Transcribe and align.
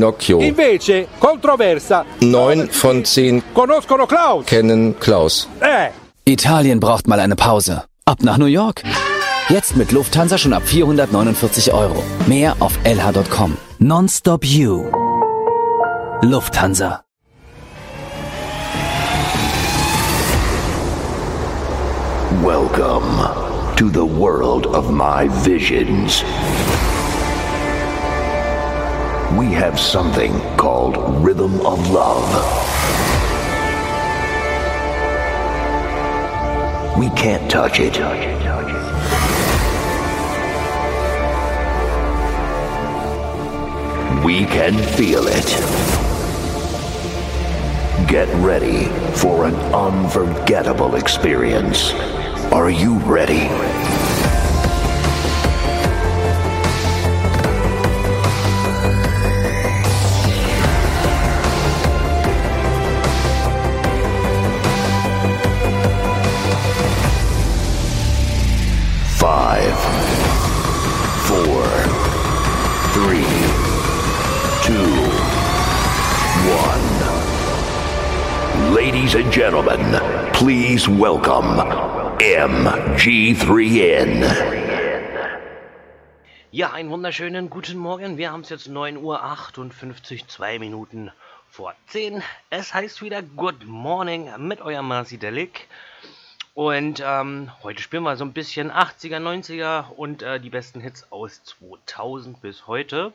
Pinocchio. 0.00 0.40
Invece, 0.40 1.08
controversa. 1.18 2.04
Neun 2.20 2.70
von 2.70 3.04
zehn 3.04 3.42
kennen 4.46 4.98
Klaus. 4.98 5.46
Eh. 5.60 5.90
Italien 6.24 6.80
braucht 6.80 7.06
mal 7.06 7.20
eine 7.20 7.36
Pause. 7.36 7.84
Ab 8.06 8.22
nach 8.22 8.38
New 8.38 8.46
York. 8.46 8.82
Jetzt 9.50 9.76
mit 9.76 9.92
Lufthansa 9.92 10.38
schon 10.38 10.54
ab 10.54 10.62
449 10.64 11.74
Euro. 11.74 12.02
Mehr 12.26 12.56
auf 12.60 12.72
lh.com. 12.84 13.56
Nonstop 13.78 14.44
You. 14.44 14.90
Lufthansa. 16.22 17.02
Welcome 22.42 23.76
to 23.76 23.90
the 23.90 24.06
world 24.06 24.66
of 24.66 24.90
my 24.90 25.28
visions. 25.44 26.24
We 29.38 29.46
have 29.52 29.78
something 29.78 30.32
called 30.56 30.96
Rhythm 31.24 31.64
of 31.64 31.90
Love. 31.90 32.26
We 36.98 37.08
can't 37.10 37.48
touch 37.50 37.78
it. 37.80 37.96
We 44.24 44.44
can 44.46 44.76
feel 44.76 45.26
it. 45.28 45.46
Get 48.08 48.28
ready 48.44 48.86
for 49.16 49.46
an 49.46 49.54
unforgettable 49.72 50.96
experience. 50.96 51.92
Are 52.52 52.68
you 52.68 52.98
ready? 52.98 53.48
Ladies 79.00 79.14
and 79.14 79.32
gentlemen, 79.32 79.80
please 80.34 80.86
welcome 80.86 81.56
MG3N. 82.18 84.30
Ja, 86.50 86.72
einen 86.72 86.90
wunderschönen 86.90 87.48
guten 87.48 87.78
Morgen. 87.78 88.18
Wir 88.18 88.30
haben 88.30 88.42
es 88.42 88.50
jetzt 88.50 88.68
9 88.68 88.98
Uhr 88.98 89.24
58, 89.24 90.28
zwei 90.28 90.58
Minuten 90.58 91.10
vor 91.48 91.72
10. 91.86 92.22
Es 92.50 92.74
heißt 92.74 93.00
wieder 93.00 93.22
Good 93.22 93.64
Morning 93.64 94.28
mit 94.36 94.60
eurem 94.60 94.88
Marci 94.88 95.16
Delic. 95.16 95.66
Und 96.52 97.02
ähm, 97.02 97.50
heute 97.62 97.80
spielen 97.80 98.02
wir 98.02 98.16
so 98.16 98.26
ein 98.26 98.34
bisschen 98.34 98.70
80er, 98.70 99.16
90er 99.16 99.88
und 99.96 100.22
äh, 100.22 100.38
die 100.38 100.50
besten 100.50 100.82
Hits 100.82 101.10
aus 101.10 101.42
2000 101.44 102.42
bis 102.42 102.66
heute. 102.66 103.14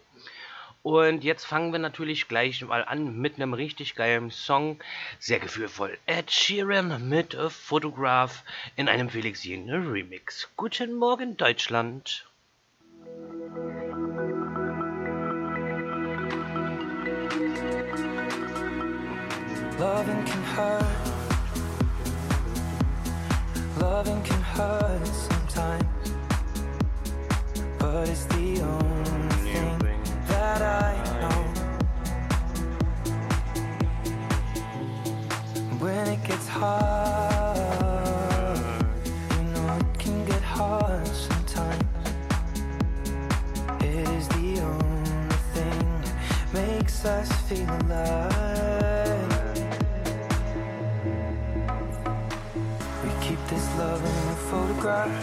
Und 0.86 1.24
jetzt 1.24 1.46
fangen 1.46 1.72
wir 1.72 1.80
natürlich 1.80 2.28
gleich 2.28 2.62
mal 2.62 2.86
an 2.86 3.18
mit 3.18 3.38
einem 3.38 3.56
richtig 3.56 3.96
geilen 3.96 4.30
Song. 4.30 4.78
Sehr 5.18 5.40
gefühlvoll. 5.40 5.98
Ed 6.06 6.30
Sheeran 6.30 7.10
mit 7.10 7.34
A 7.34 7.50
Photograph 7.50 8.44
in 8.76 8.88
einem 8.88 9.10
Felix 9.10 9.44
Jähne 9.44 9.78
Remix. 9.92 10.48
Guten 10.56 10.94
Morgen, 10.94 11.38
Deutschland. 11.38 12.28
Loving 19.80 20.24
can 20.24 20.44
hurt. 20.56 20.86
Loving 23.80 24.22
can 24.22 24.44
hurt 24.56 25.08
sometimes. 25.08 26.14
But 27.80 28.08
it's 28.08 28.26
the 28.26 28.62
only 28.62 29.25
that 30.46 30.62
I 30.62 30.94
know. 31.22 31.42
When 35.84 36.06
it 36.16 36.22
gets 36.30 36.48
hard, 36.48 37.68
you 39.36 39.44
know 39.54 39.68
it 39.82 39.92
can 40.04 40.18
get 40.32 40.44
hard 40.58 41.08
sometimes. 41.28 41.84
It 43.90 44.06
is 44.18 44.26
the 44.38 44.50
only 44.70 45.40
thing 45.56 45.86
that 46.04 46.16
makes 46.62 46.98
us 47.06 47.30
feel 47.48 47.72
alive. 47.82 49.34
We 53.04 53.10
keep 53.26 53.42
this 53.54 53.66
love 53.82 54.02
in 54.12 54.18
a 54.36 54.40
photograph. 54.52 55.20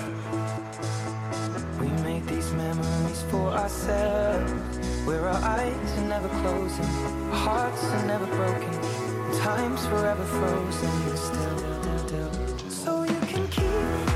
We 1.81 1.89
make 2.09 2.25
these 2.27 2.51
memories 2.65 3.23
for 3.31 3.47
ourselves. 3.63 4.72
Where 5.05 5.29
our 5.29 5.43
eyes 5.43 5.99
are 5.99 6.09
never 6.09 6.29
closing, 6.29 6.85
our 6.85 7.37
hearts 7.37 7.85
are 7.85 8.07
never 8.07 8.27
broken, 8.27 8.73
time's 9.41 9.85
forever 9.87 10.25
frozen 10.25 11.17
still. 11.17 12.71
So 12.71 13.03
you 13.03 13.21
can 13.27 13.49
keep 13.49 14.12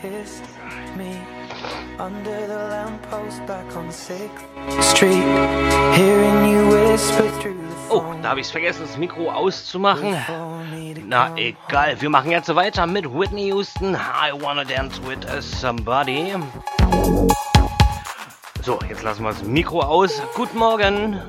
kissed 0.00 0.44
me 0.96 1.18
under 1.98 2.46
the 2.46 2.56
lamppost 2.56 3.44
back 3.46 3.76
on 3.76 3.88
6th 3.88 4.82
Street, 4.82 5.26
hearing 5.94 6.50
you 6.50 6.68
whisper 6.68 7.28
through 7.40 7.56
Oh, 7.92 8.04
da 8.22 8.30
habe 8.30 8.40
ich 8.40 8.46
es 8.46 8.52
vergessen, 8.52 8.82
das 8.86 8.96
Mikro 8.96 9.32
auszumachen. 9.32 10.16
Na 11.08 11.36
egal, 11.36 12.00
wir 12.00 12.08
machen 12.08 12.30
jetzt 12.30 12.54
weiter 12.54 12.86
mit 12.86 13.04
Whitney 13.12 13.48
Houston. 13.48 13.94
I 13.94 14.32
wanna 14.32 14.64
dance 14.64 15.00
with 15.02 15.18
somebody. 15.40 16.34
So, 18.62 18.78
jetzt 18.88 19.02
lassen 19.02 19.24
wir 19.24 19.30
das 19.30 19.42
Mikro 19.42 19.80
aus. 19.80 20.22
Guten 20.36 20.58
Morgen. 20.58 21.20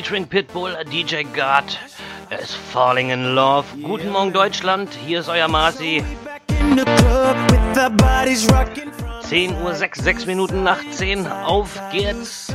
featuring 0.00 0.24
Pitbull, 0.24 0.74
DJ 0.84 1.30
Guard, 1.34 1.76
is 2.30 2.54
Falling 2.54 3.10
in 3.10 3.34
Love. 3.34 3.66
Guten 3.82 4.08
Morgen 4.08 4.32
Deutschland, 4.32 4.88
hier 5.06 5.20
ist 5.20 5.28
euer 5.28 5.46
Marci. 5.46 6.02
10 9.28 9.62
Uhr 9.62 9.74
6, 9.74 9.98
6 9.98 10.24
Minuten 10.24 10.62
nach 10.62 10.78
10, 10.90 11.26
auf 11.26 11.78
geht's. 11.92 12.46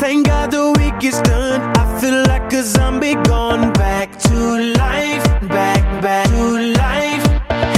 Thank 0.00 0.26
God 0.26 0.50
the 0.50 0.72
week 0.80 1.00
is 1.04 1.22
done. 1.22 1.62
I 1.76 2.00
feel 2.00 2.24
like 2.26 2.52
a 2.52 2.62
zombie 2.64 3.14
gone 3.28 3.72
back 3.74 4.18
to 4.18 4.34
life, 4.74 5.24
back, 5.42 5.84
back 6.02 6.26
to 6.26 6.58
life. 6.74 7.24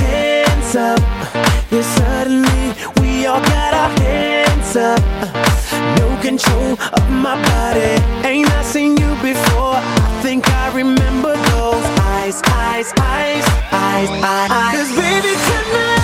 Hands 0.01 0.75
up, 0.75 1.01
yeah, 1.71 1.83
suddenly 1.83 2.73
we 3.03 3.27
all 3.27 3.43
got 3.43 3.75
our 3.75 3.91
hands 4.01 4.75
up. 4.75 5.03
No 5.99 6.17
control 6.23 6.79
my 7.11 7.37
body. 7.51 8.03
Ain't 8.27 8.51
I 8.51 8.63
seen 8.63 8.97
you 8.97 9.11
before? 9.23 9.77
I 9.77 10.21
think 10.23 10.49
I 10.49 10.75
remember 10.75 11.35
those 11.53 11.85
eyes, 12.17 12.43
eyes, 12.47 12.93
eyes, 12.99 13.45
eyes, 13.73 14.11
eyes. 14.23 14.75
Cause 14.77 14.91
baby, 14.97 15.33
tonight, 15.49 15.98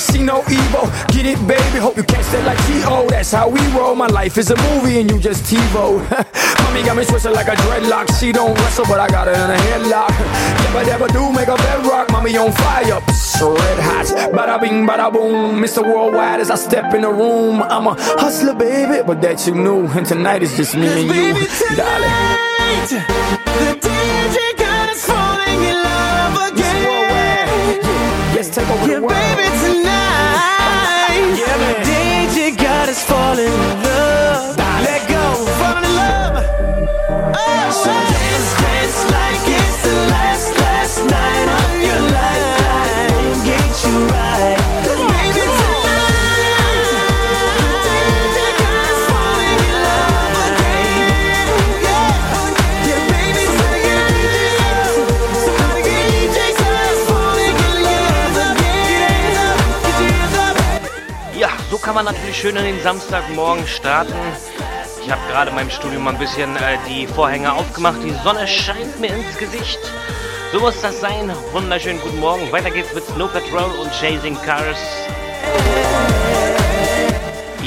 see 0.00 0.22
no 0.22 0.42
evil. 0.50 0.88
Get 1.12 1.26
it, 1.26 1.38
baby. 1.46 1.78
Hope 1.78 1.96
you 1.96 2.02
catch 2.02 2.26
that 2.32 2.44
like 2.46 2.58
T.O. 2.66 3.08
That's 3.08 3.32
how 3.32 3.48
we 3.48 3.60
roll. 3.76 3.94
My 3.94 4.06
life 4.06 4.38
is 4.38 4.50
a 4.50 4.56
movie 4.72 5.00
and 5.00 5.10
you 5.10 5.18
just 5.20 5.44
TiVo. 5.44 6.00
Mommy 6.64 6.82
got 6.82 6.96
me 6.96 7.04
twisted 7.04 7.32
like 7.32 7.48
a 7.48 7.56
dreadlock. 7.56 8.08
She 8.18 8.32
don't 8.32 8.54
wrestle, 8.58 8.86
but 8.86 8.98
I 8.98 9.08
got 9.08 9.26
her 9.28 9.34
in 9.34 9.50
a 9.50 9.60
headlock. 9.68 10.10
Never, 10.64 10.84
never 10.86 11.08
do 11.08 11.30
make 11.32 11.48
a 11.48 11.56
bedrock. 11.56 12.10
Mommy 12.10 12.36
on 12.36 12.50
fire, 12.52 13.00
Psst, 13.06 13.56
red 13.56 13.78
hot. 13.78 14.06
Bada 14.32 14.60
bing, 14.60 14.86
bada 14.86 15.12
boom. 15.12 15.60
Mr. 15.62 15.82
Worldwide 15.82 16.40
as 16.40 16.50
I 16.50 16.56
step 16.56 16.94
in 16.94 17.02
the 17.02 17.10
room. 17.12 17.62
I'm 17.62 17.86
a 17.86 17.94
hustler, 17.98 18.54
baby, 18.54 19.02
but 19.06 19.20
that 19.20 19.46
you 19.46 19.54
knew. 19.54 19.86
And 19.86 20.06
tonight 20.06 20.42
is 20.42 20.56
just 20.56 20.74
me 20.76 20.86
and 20.86 21.08
you, 21.14 21.34
darling. 21.76 22.48
The 23.60 23.76
DJ 23.84 24.56
got 24.56 24.88
us 24.88 25.04
falling 25.04 25.60
in 25.70 25.76
love 25.76 26.52
again. 26.52 27.80
Yes, 28.34 28.48
take 28.54 28.68
over 28.70 28.86
Yeah, 28.86 28.94
the 28.96 29.02
world. 29.02 29.19
Man 62.04 62.14
natürlich 62.14 62.36
schön 62.36 62.56
in 62.56 62.64
den 62.64 62.80
Samstagmorgen 62.80 63.66
starten. 63.66 64.14
Ich 65.04 65.10
habe 65.10 65.20
gerade 65.30 65.50
in 65.50 65.56
meinem 65.56 65.68
Studium 65.68 66.04
mal 66.04 66.14
ein 66.14 66.18
bisschen 66.18 66.56
äh, 66.56 66.78
die 66.88 67.06
Vorhänge 67.06 67.52
aufgemacht. 67.52 68.02
Die 68.02 68.14
Sonne 68.24 68.46
scheint 68.46 68.98
mir 69.00 69.08
ins 69.08 69.36
Gesicht. 69.36 69.78
So 70.50 70.60
muss 70.60 70.80
das 70.80 70.98
sein. 70.98 71.30
Wunderschönen 71.52 72.00
guten 72.00 72.18
Morgen. 72.18 72.50
Weiter 72.52 72.70
geht's 72.70 72.94
mit 72.94 73.04
Snow 73.04 73.30
Patrol 73.30 73.70
und 73.78 73.92
Chasing 73.92 74.34
Cars. 74.46 74.78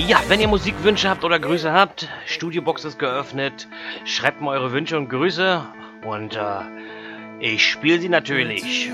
Ja, 0.08 0.20
wenn 0.30 0.40
ihr 0.40 0.48
Musikwünsche 0.48 1.10
habt 1.10 1.24
oder 1.24 1.38
Grüße 1.38 1.72
habt, 1.72 2.08
Studiobox 2.26 2.86
ist 2.86 2.98
geöffnet. 2.98 3.68
Schreibt 4.04 4.42
mir 4.42 4.50
eure 4.50 4.72
Wünsche 4.72 4.98
und 4.98 5.10
Grüße 5.10 5.64
und 6.06 6.36
äh, 6.36 6.40
ich 7.40 7.70
spiele 7.70 8.00
sie 8.00 8.10
natürlich. 8.10 8.90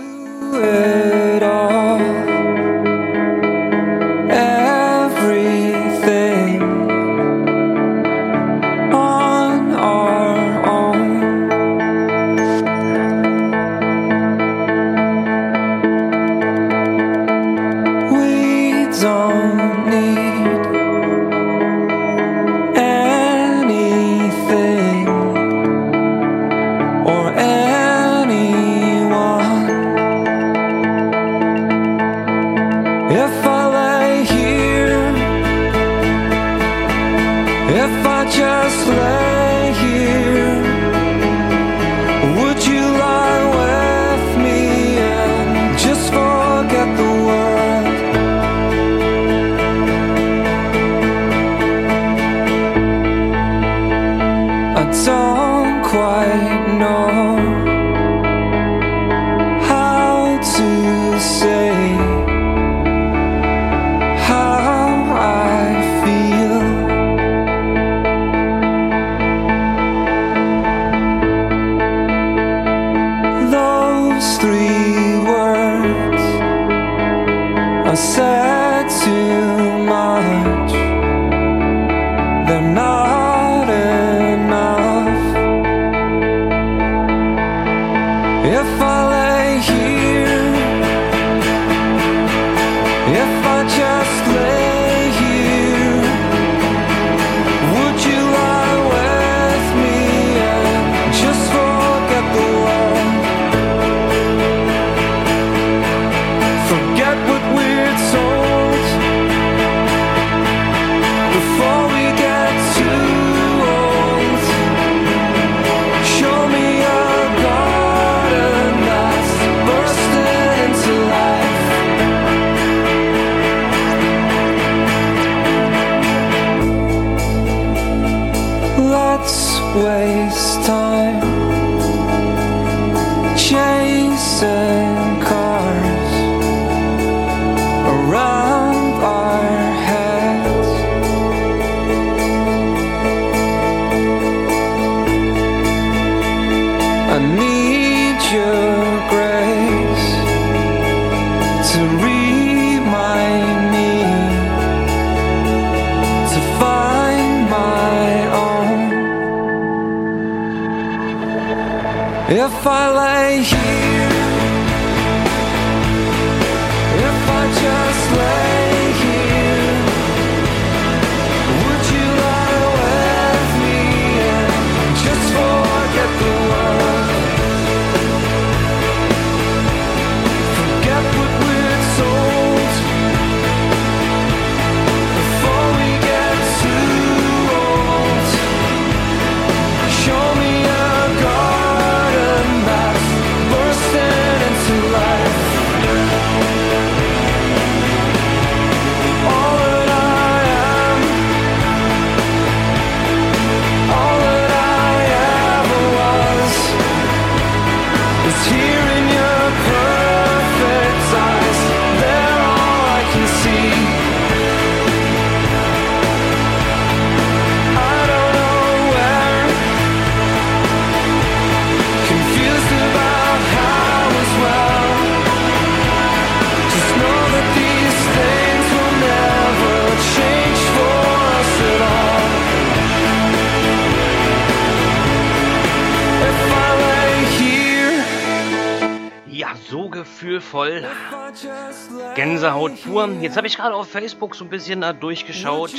Jetzt 243.21 243.36
habe 243.36 243.47
ich 243.47 243.58
gerade 243.58 243.75
auf 243.75 243.89
Facebook 243.89 244.36
so 244.36 244.45
ein 244.45 244.49
bisschen 244.49 244.82
äh, 244.82 244.93
durchgeschaut 244.93 245.73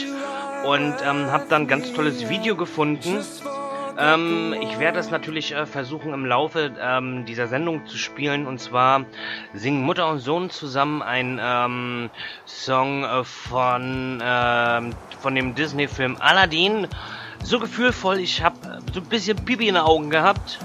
und 0.64 0.94
ähm, 1.02 1.30
habe 1.30 1.46
dann 1.48 1.62
ein 1.62 1.68
ganz 1.68 1.92
tolles 1.92 2.28
Video 2.28 2.54
gefunden. 2.54 3.18
Ähm, 3.98 4.54
ich 4.60 4.78
werde 4.78 4.98
es 4.98 5.10
natürlich 5.10 5.52
äh, 5.54 5.64
versuchen 5.64 6.12
im 6.12 6.26
Laufe 6.26 6.70
ähm, 6.78 7.24
dieser 7.24 7.48
Sendung 7.48 7.86
zu 7.86 7.96
spielen 7.96 8.46
und 8.46 8.60
zwar 8.60 9.06
singen 9.54 9.82
Mutter 9.82 10.08
und 10.10 10.18
Sohn 10.18 10.50
zusammen 10.50 11.00
einen 11.00 11.40
ähm, 11.42 12.10
Song 12.44 13.04
äh, 13.04 13.24
von 13.24 14.22
ähm, 14.22 14.90
von 15.20 15.34
dem 15.34 15.54
Disney-Film 15.54 16.16
Aladdin. 16.20 16.88
So 17.42 17.58
gefühlvoll, 17.58 18.18
ich 18.18 18.44
habe 18.44 18.56
so 18.92 19.00
ein 19.00 19.06
bisschen 19.06 19.42
Pipi 19.44 19.68
in 19.68 19.74
den 19.74 19.82
Augen 19.82 20.10
gehabt. 20.10 20.58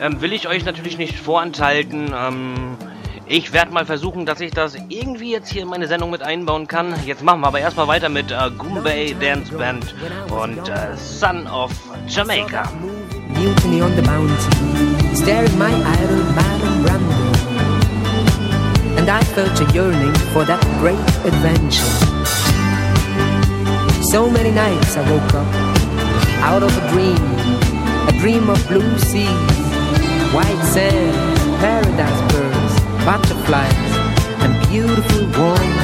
Ähm, 0.00 0.22
will 0.22 0.32
ich 0.32 0.48
euch 0.48 0.64
natürlich 0.64 0.96
nicht 0.96 1.16
vorenthalten. 1.16 2.14
Ich 3.30 3.52
werde 3.52 3.72
mal 3.72 3.84
versuchen, 3.84 4.24
dass 4.24 4.40
ich 4.40 4.52
das 4.52 4.74
irgendwie 4.88 5.32
jetzt 5.32 5.52
hier 5.52 5.60
in 5.62 5.68
meine 5.68 5.86
Sendung 5.86 6.10
mit 6.10 6.22
einbauen 6.22 6.66
kann. 6.66 6.94
Jetzt 7.04 7.22
machen 7.22 7.42
wir 7.42 7.48
aber 7.48 7.60
erstmal 7.60 7.86
weiter 7.86 8.08
mit 8.08 8.30
äh, 8.30 8.50
Goombay 8.56 9.14
Dance 9.20 9.52
Band 9.52 9.94
und 10.30 10.66
äh, 10.70 10.96
Son 10.96 11.46
of 11.46 11.70
Jamaica. 12.06 12.72
Mutiny 13.28 13.82
on 13.82 13.94
the 13.96 14.02
mountain, 14.02 15.14
staring 15.14 15.58
my 15.58 15.68
idol 15.68 16.24
Madame 16.34 16.82
Brando. 16.82 17.28
And 18.96 19.10
I 19.10 19.22
felt 19.34 19.60
a 19.60 19.72
yearning 19.74 20.14
for 20.32 20.44
that 20.46 20.64
great 20.80 20.98
adventure. 21.26 21.84
So 24.10 24.30
many 24.30 24.50
nights 24.50 24.96
I 24.96 25.02
woke 25.10 25.34
up 25.34 25.46
out 26.42 26.62
of 26.62 26.74
a 26.74 26.88
dream, 26.88 27.18
a 28.08 28.12
dream 28.20 28.48
of 28.48 28.66
blue 28.68 28.98
seas, 28.98 29.28
white 30.32 30.64
sands, 30.64 31.38
paradise 31.60 32.37
butterflies, 33.08 33.96
and 34.44 34.68
beautiful 34.68 35.22
warm-hearted 35.40 35.77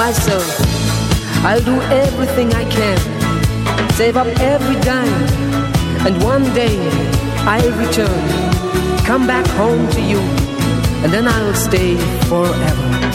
myself. 0.00 0.48
I'll 1.44 1.62
do 1.62 1.78
everything 1.92 2.54
I 2.54 2.64
can, 2.70 2.98
save 3.92 4.16
up 4.16 4.28
every 4.40 4.80
dime, 4.80 5.26
and 6.06 6.22
one 6.24 6.42
day 6.54 6.78
I'll 7.44 7.72
return, 7.72 8.20
come 9.04 9.26
back 9.26 9.46
home 9.58 9.86
to 9.90 10.00
you, 10.00 10.20
and 11.02 11.12
then 11.12 11.28
I'll 11.28 11.52
stay 11.52 11.96
forever. 12.30 13.09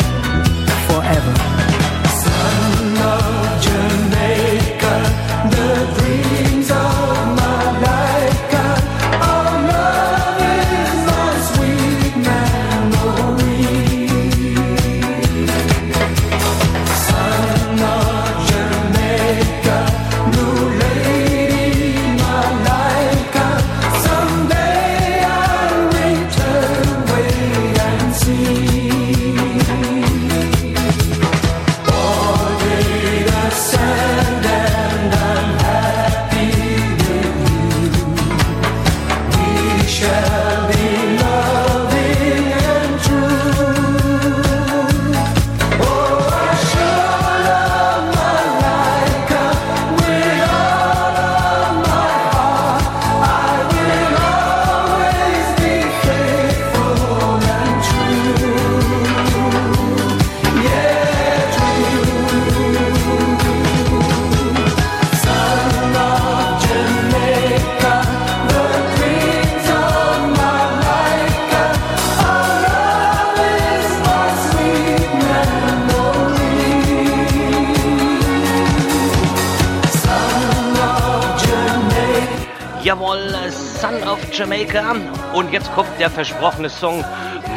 Jamaica. 84.38 84.96
Und 85.34 85.54
jetzt 85.54 85.74
kommt 85.74 85.90
der 86.00 86.10
versprochene 86.10 86.70
Song 86.70 87.04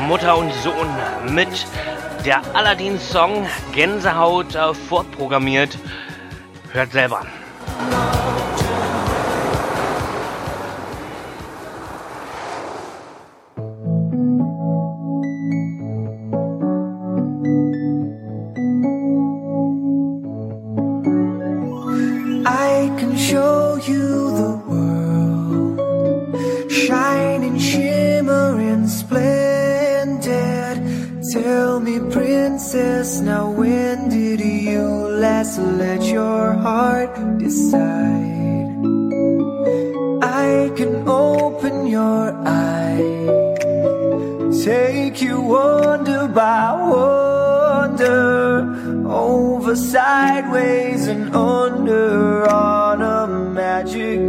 Mutter 0.07 0.37
und 0.37 0.53
Sohn 0.55 0.89
mit 1.35 1.67
der 2.25 2.41
Aladdin-Song 2.55 3.47
Gänsehaut 3.73 4.55
äh, 4.55 4.75
vorprogrammiert. 4.75 5.77
Hört 6.73 6.93
selber. 6.93 7.27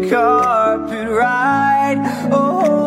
carpet 0.10 1.10
ride. 1.10 2.30
Oh. 2.32 2.79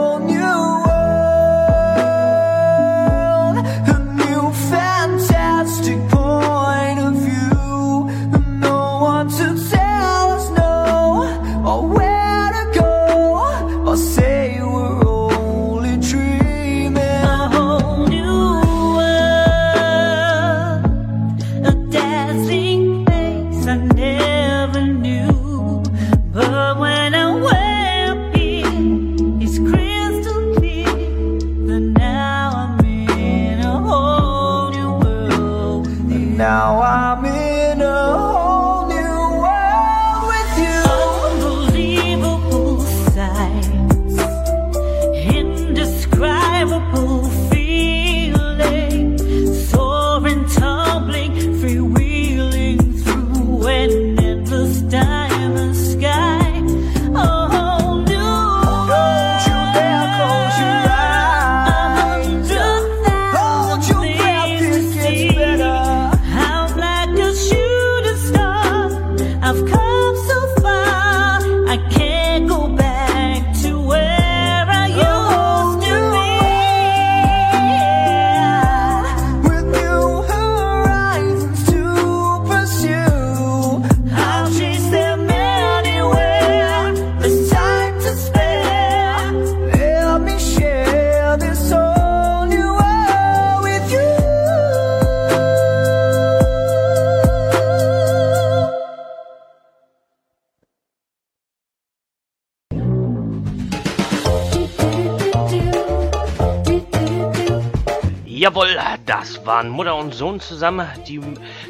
Sohn 110.23 110.39
zusammen. 110.39 110.87
Die, 111.09 111.21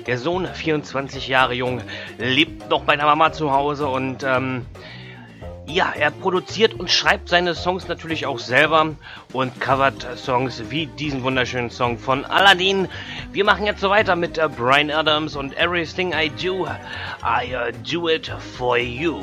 der 0.07 0.19
Sohn, 0.19 0.47
24 0.47 1.27
Jahre 1.27 1.55
jung, 1.55 1.81
lebt 2.19 2.69
noch 2.69 2.85
bei 2.85 2.97
der 2.97 3.07
Mama 3.07 3.33
zu 3.33 3.51
Hause 3.51 3.89
und 3.89 4.25
ähm, 4.25 4.67
ja, 5.65 5.91
er 5.99 6.11
produziert 6.11 6.75
und 6.75 6.91
schreibt 6.91 7.31
seine 7.31 7.55
Songs 7.55 7.89
natürlich 7.89 8.27
auch 8.27 8.39
selber 8.39 8.95
und 9.33 9.59
covert 9.59 10.07
Songs 10.19 10.65
wie 10.69 10.85
diesen 10.85 11.23
wunderschönen 11.23 11.71
Song 11.71 11.97
von 11.97 12.27
Aladdin. 12.27 12.89
Wir 13.33 13.47
machen 13.47 13.65
jetzt 13.65 13.81
so 13.81 13.89
weiter 13.89 14.17
mit 14.17 14.37
äh, 14.37 14.51
Brian 14.55 14.91
Adams 14.91 15.35
und 15.35 15.57
Everything 15.57 16.13
I 16.13 16.29
Do, 16.29 16.67
I 17.25 17.55
uh, 17.57 17.73
Do 17.91 18.11
It 18.11 18.31
For 18.59 18.77
You. 18.77 19.23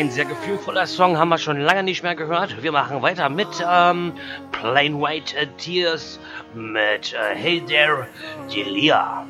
Ein 0.00 0.10
sehr 0.10 0.24
gefühlvoller 0.24 0.86
Song, 0.86 1.18
haben 1.18 1.28
wir 1.28 1.36
schon 1.36 1.60
lange 1.60 1.82
nicht 1.82 2.02
mehr 2.02 2.14
gehört. 2.14 2.62
Wir 2.62 2.72
machen 2.72 3.02
weiter 3.02 3.28
mit 3.28 3.48
ähm, 3.70 4.14
Plain 4.50 4.98
White 4.98 5.36
äh, 5.36 5.46
Tears 5.58 6.18
mit 6.54 7.12
äh, 7.12 7.34
Hey 7.34 7.62
There, 7.66 8.06
Delia. 8.50 9.26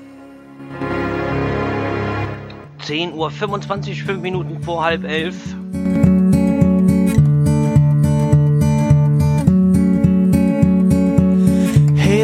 10 2.82 3.14
Uhr 3.14 3.32
25, 3.32 4.04
5 4.04 4.22
Minuten 4.22 4.62
vor 4.62 4.84
halb 4.84 5.02
elf. 5.02 5.49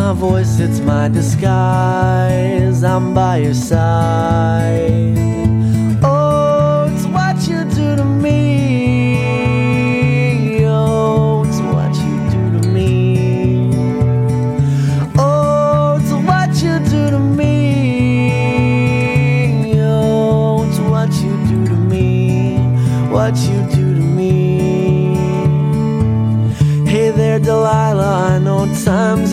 My 0.00 0.12
voice, 0.12 0.60
it's 0.60 0.78
my 0.78 1.08
disguise. 1.08 2.84
I'm 2.84 3.14
by 3.14 3.38
your 3.38 3.52
side. 3.52 5.27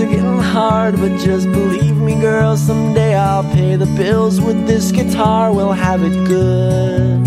Are 0.06 0.10
getting 0.10 0.40
hard, 0.40 0.96
but 0.98 1.18
just 1.20 1.52
believe 1.52 1.98
me, 1.98 2.20
girl. 2.20 2.58
Someday 2.58 3.16
I'll 3.16 3.44
pay 3.44 3.76
the 3.76 3.86
bills 3.86 4.40
with 4.40 4.68
this 4.68 4.92
guitar. 4.92 5.54
We'll 5.54 5.72
have 5.72 6.04
it 6.04 6.28
good. 6.28 7.22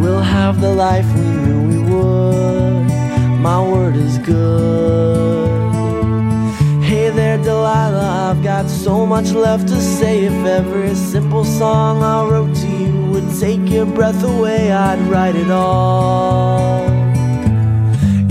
We'll 0.00 0.22
have 0.22 0.60
the 0.60 0.72
life 0.72 1.06
we 1.14 1.20
knew 1.20 1.62
we 1.68 1.78
would. 1.90 2.86
My 3.40 3.60
word 3.62 3.96
is 3.96 4.18
good. 4.18 5.50
Hey 6.82 7.10
there, 7.10 7.38
Delilah. 7.38 8.30
I've 8.30 8.42
got 8.42 8.68
so 8.68 9.06
much 9.06 9.32
left 9.32 9.68
to 9.68 9.80
say. 9.80 10.24
If 10.24 10.46
every 10.46 10.94
simple 10.94 11.44
song 11.44 12.02
I 12.02 12.24
wrote 12.28 12.54
to 12.56 12.68
you 12.68 13.10
would 13.12 13.28
take 13.40 13.68
your 13.68 13.86
breath 13.86 14.22
away, 14.22 14.72
I'd 14.72 15.00
write 15.10 15.36
it 15.36 15.50
all. 15.50 16.99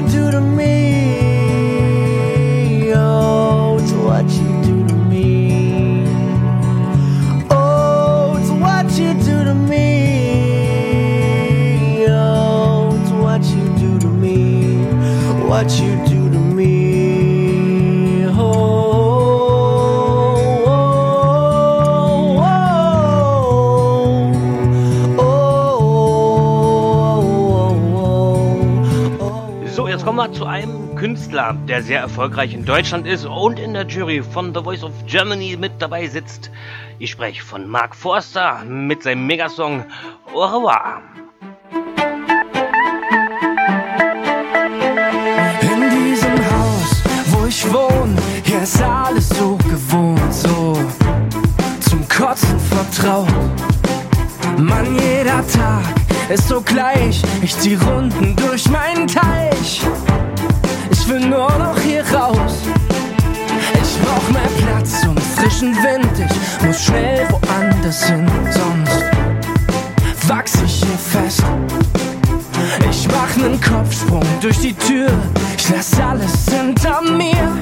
You 0.00 0.08
do 0.08 0.30
to 0.30 0.40
me. 0.40 1.07
Künstler, 30.98 31.56
der 31.68 31.80
sehr 31.80 32.00
erfolgreich 32.00 32.52
in 32.52 32.64
Deutschland 32.64 33.06
ist 33.06 33.24
und 33.24 33.60
in 33.60 33.72
der 33.72 33.86
Jury 33.86 34.20
von 34.20 34.52
The 34.52 34.62
Voice 34.64 34.82
of 34.82 34.90
Germany 35.06 35.56
mit 35.56 35.70
dabei 35.78 36.08
sitzt. 36.08 36.50
Ich 36.98 37.12
spreche 37.12 37.40
von 37.40 37.68
Mark 37.68 37.94
Forster 37.94 38.64
mit 38.64 39.04
seinem 39.04 39.24
Megasong 39.24 39.84
Au 40.34 40.44
revoir. 40.44 41.00
In 45.60 45.90
diesem 45.90 46.36
Haus, 46.50 47.02
wo 47.26 47.46
ich 47.46 47.72
wohne, 47.72 48.16
hier 48.42 48.62
ist 48.62 48.82
alles 48.82 49.28
so 49.28 49.56
gewohnt, 49.56 50.34
so 50.34 50.76
zum 51.78 52.08
Kotzen 52.08 52.58
vertraut. 52.58 53.28
Mann, 54.58 54.98
jeder 54.98 55.46
Tag 55.46 55.94
ist 56.28 56.48
so 56.48 56.60
gleich, 56.60 57.22
ich 57.40 57.56
zieh 57.56 57.76
Runden 57.76 58.34
durch 58.34 58.68
meinen 58.68 59.06
Teich. 59.06 59.80
Ich 61.08 61.14
will 61.14 61.26
nur 61.26 61.48
noch 61.56 61.80
hier 61.80 62.04
raus. 62.14 62.58
Ich 63.82 63.98
brauch 64.02 64.28
mehr 64.28 64.50
Platz 64.58 65.06
und 65.06 65.18
frischen 65.18 65.74
Wind, 65.76 66.06
ich 66.18 66.66
muss 66.66 66.84
schnell 66.84 67.26
woanders 67.30 68.04
hin, 68.04 68.30
sonst 68.50 69.04
wachs 70.28 70.52
ich 70.62 70.84
hier 70.84 70.98
fest. 70.98 71.42
Ich 72.90 73.08
mach 73.08 73.34
nen 73.42 73.58
Kopfsprung 73.58 74.22
durch 74.42 74.58
die 74.58 74.74
Tür, 74.74 75.08
ich 75.56 75.70
lass 75.70 75.98
alles 75.98 76.44
hinter 76.44 77.00
mir. 77.00 77.56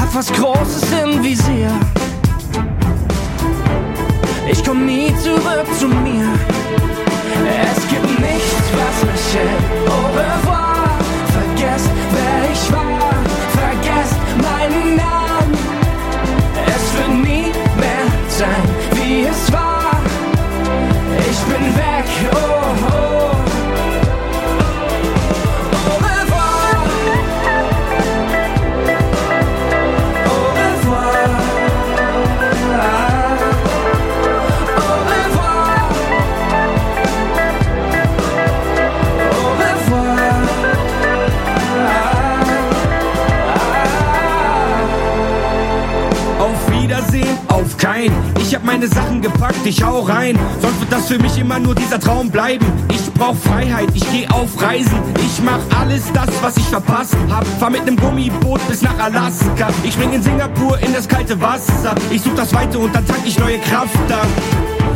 Hab 0.00 0.12
was 0.12 0.32
Großes 0.32 0.82
im 1.04 1.22
Visier. 1.22 1.70
Ich 4.50 4.64
komm 4.64 4.86
nie 4.86 5.14
zurück 5.22 5.68
zu 5.78 5.86
mir. 5.86 6.26
Es 7.62 7.88
gibt 7.88 8.18
nichts, 8.18 8.64
was 8.74 9.04
mich 9.08 9.34
hält. 9.36 9.88
Au 9.88 10.06
revoir, 10.18 10.71
time. 18.42 18.71
Meine 48.72 48.86
Sachen 48.88 49.20
gepackt, 49.20 49.64
ich 49.64 49.82
hau 49.82 50.00
rein. 50.00 50.38
Sonst 50.60 50.80
wird 50.80 50.92
das 50.92 51.08
für 51.08 51.18
mich 51.18 51.38
immer 51.38 51.58
nur 51.58 51.74
dieser 51.74 52.00
Traum 52.00 52.30
bleiben. 52.30 52.64
Ich 52.90 53.12
brauch 53.12 53.36
Freiheit, 53.36 53.88
ich 53.94 54.04
geh 54.10 54.26
auf 54.28 54.60
Reisen. 54.60 54.98
Ich 55.16 55.42
mach 55.44 55.60
alles 55.78 56.04
das, 56.12 56.28
was 56.40 56.56
ich 56.56 56.64
verpasst 56.64 57.16
hab. 57.30 57.46
Fahr 57.60 57.70
mit 57.70 57.84
nem 57.84 57.96
Gummiboot 57.96 58.66
bis 58.68 58.82
nach 58.82 58.98
Alaska. 58.98 59.68
Ich 59.84 59.92
spring 59.92 60.12
in 60.12 60.22
Singapur 60.22 60.78
in 60.80 60.92
das 60.92 61.06
kalte 61.06 61.40
Wasser. 61.40 61.94
Ich 62.10 62.22
such 62.22 62.34
das 62.34 62.54
Weite 62.54 62.78
und 62.78 62.94
dann 62.94 63.06
tank 63.06 63.20
ich 63.24 63.38
neue 63.38 63.58
Kraft 63.58 63.98
da. 64.08 64.22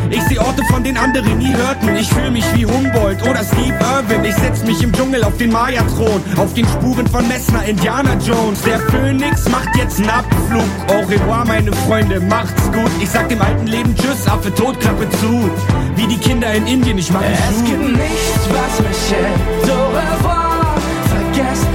Ich 0.09 0.21
seh 0.23 0.39
Orte, 0.39 0.63
von 0.69 0.83
denen 0.83 0.97
andere 0.97 1.27
nie 1.29 1.53
hörten. 1.53 1.95
Ich 1.95 2.09
fühl 2.09 2.31
mich 2.31 2.45
wie 2.53 2.65
Humboldt 2.65 3.21
oder 3.23 3.43
Steve 3.43 3.77
Irwin. 3.79 4.23
Ich 4.25 4.35
setz 4.35 4.63
mich 4.63 4.81
im 4.81 4.91
Dschungel 4.93 5.23
auf 5.23 5.37
den 5.37 5.51
Maya-Thron. 5.51 6.21
Auf 6.37 6.53
den 6.53 6.65
Spuren 6.67 7.07
von 7.07 7.27
Messner, 7.27 7.63
Indiana 7.65 8.13
Jones. 8.25 8.61
Der 8.61 8.79
Phönix 8.79 9.49
macht 9.49 9.75
jetzt 9.75 9.99
einen 9.99 10.09
Abflug. 10.09 10.63
Au 10.87 11.01
revoir, 11.05 11.45
meine 11.45 11.71
Freunde, 11.73 12.19
macht's 12.21 12.63
gut. 12.71 12.91
Ich 13.01 13.09
sag 13.09 13.29
dem 13.29 13.41
alten 13.41 13.67
Leben 13.67 13.95
Tschüss, 13.95 14.27
Affe 14.27 14.53
tot, 14.53 14.79
Klappe 14.79 15.09
zu. 15.19 15.49
Wie 15.95 16.07
die 16.07 16.17
Kinder 16.17 16.53
in 16.53 16.67
Indien, 16.67 16.97
ich 16.97 17.11
mach 17.11 17.21
Es 17.21 17.63
gibt 17.63 17.79
nichts, 17.79 18.47
was 18.49 18.87
mich 18.87 19.17
hält. 19.17 19.71
Au 19.71 19.87
revoir. 19.87 20.75
Vergesst, 21.09 21.67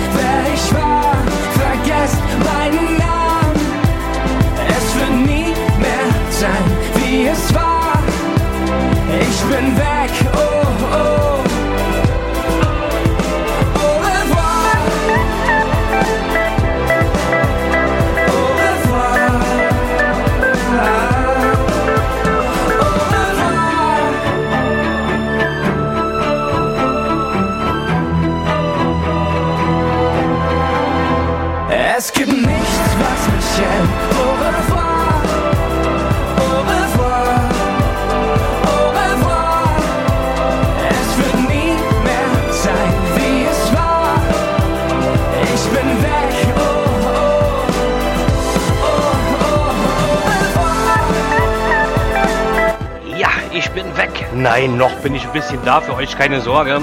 Nein, 54.34 54.76
noch 54.76 54.92
bin 54.96 55.14
ich 55.14 55.26
ein 55.26 55.32
bisschen 55.32 55.58
da 55.64 55.80
für 55.80 55.94
euch, 55.94 56.16
keine 56.16 56.40
Sorge. 56.40 56.80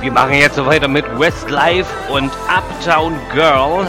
Wir 0.00 0.12
machen 0.12 0.34
jetzt 0.34 0.56
so 0.56 0.66
weiter 0.66 0.88
mit 0.88 1.04
Westlife 1.18 1.88
und 2.12 2.30
Uptown 2.48 3.14
Girl. 3.32 3.86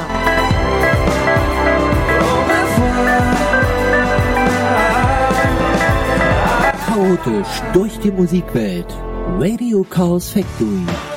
Chaotisch 6.87 7.61
durch 7.73 7.99
die 7.99 8.11
Musikwelt. 8.11 8.87
Radio 9.39 9.85
Chaos 9.89 10.31
Factory. 10.31 11.16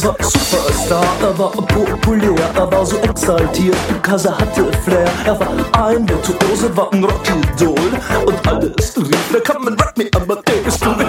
Er 0.00 0.04
war 0.04 0.16
Superstar, 0.22 1.04
er 1.20 1.36
war 1.36 1.50
populär, 1.50 2.50
er 2.54 2.70
war 2.70 2.86
so 2.86 2.96
exaltiert, 2.98 3.76
er 4.04 4.38
hatte 4.38 4.70
Flair. 4.84 5.10
Er 5.24 5.40
war 5.40 5.48
ein 5.72 6.08
Virtuose, 6.08 6.76
war 6.76 6.92
ein 6.92 7.02
Rockidol. 7.02 7.90
Und 8.24 8.46
alles 8.46 8.96
rief, 8.96 9.30
na 9.32 9.40
kann 9.40 9.64
man 9.64 9.74
Rock 9.74 9.98
me 9.98 10.08
Amadeus. 10.14 10.78
Du 10.78 10.90
mit 10.90 11.08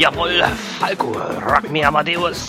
Jawohl, 0.00 0.42
Falco, 0.80 1.12
Rock 1.46 1.70
Me 1.70 1.86
Amadeus. 1.86 2.48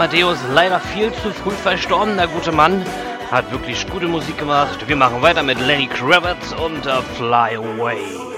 Amadeus, 0.00 0.38
leider 0.54 0.78
viel 0.78 1.12
zu 1.12 1.32
früh 1.32 1.50
verstorben, 1.50 2.16
der 2.16 2.28
gute 2.28 2.52
Mann. 2.52 2.84
Hat 3.32 3.50
wirklich 3.50 3.84
gute 3.90 4.06
Musik 4.06 4.38
gemacht. 4.38 4.86
Wir 4.86 4.94
machen 4.94 5.22
weiter 5.22 5.42
mit 5.42 5.58
Lenny 5.58 5.88
Kravitz 5.88 6.52
und 6.52 6.86
uh, 6.86 7.02
Fly 7.16 7.56
Away. 7.56 8.37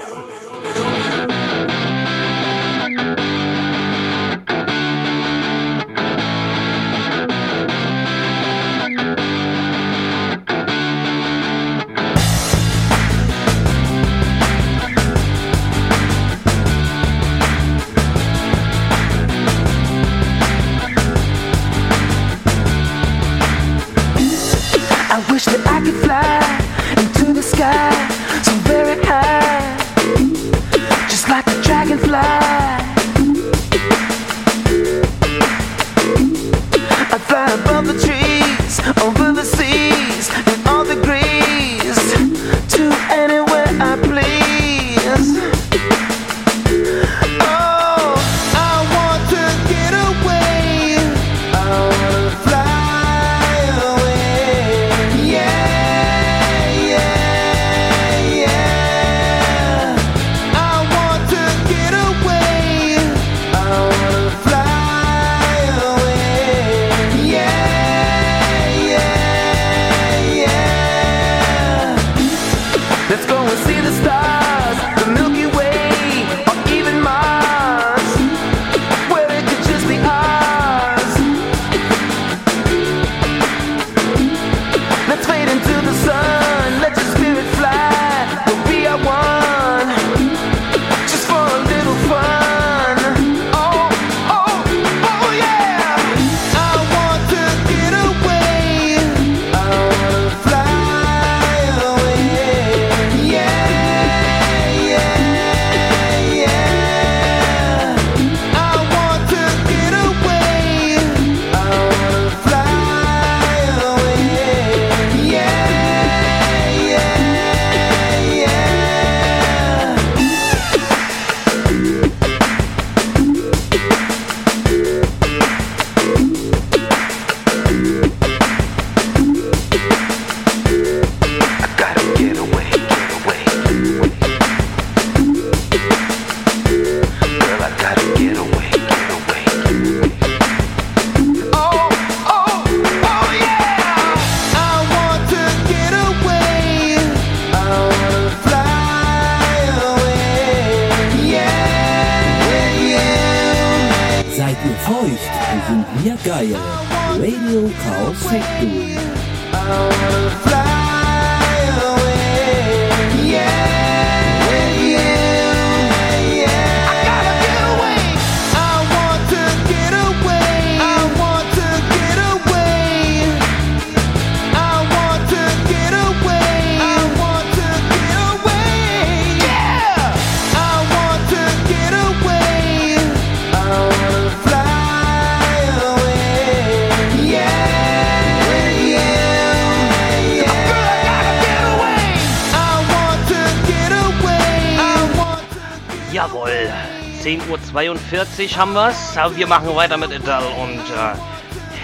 40 198.25 198.55
haben 198.55 198.75
es? 198.77 199.17
Aber 199.17 199.35
wir 199.35 199.47
machen 199.47 199.75
weiter 199.75 199.97
mit 199.97 200.11
Adele 200.13 200.47
und 200.61 200.79
uh, 200.79 201.17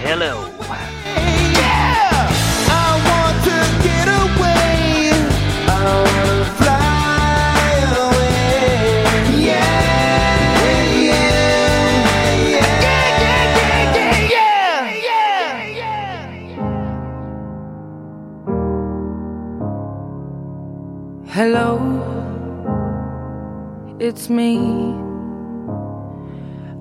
Hello. 0.03 0.45
Hello, 21.25 21.77
it's 23.99 24.27
me. 24.29 24.96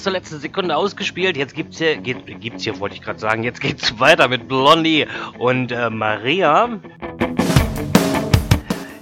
Bis 0.00 0.04
zur 0.04 0.12
letzten 0.12 0.40
Sekunde 0.40 0.74
ausgespielt. 0.74 1.36
Jetzt 1.36 1.54
gibt's 1.54 1.76
hier, 1.76 1.98
geht, 1.98 2.40
gibt's 2.40 2.64
hier, 2.64 2.80
wollte 2.80 2.94
ich 2.94 3.02
gerade 3.02 3.18
sagen. 3.18 3.42
Jetzt 3.42 3.60
geht's 3.60 4.00
weiter 4.00 4.28
mit 4.28 4.48
Blondie 4.48 5.04
und 5.38 5.72
äh, 5.72 5.90
Maria. 5.90 6.80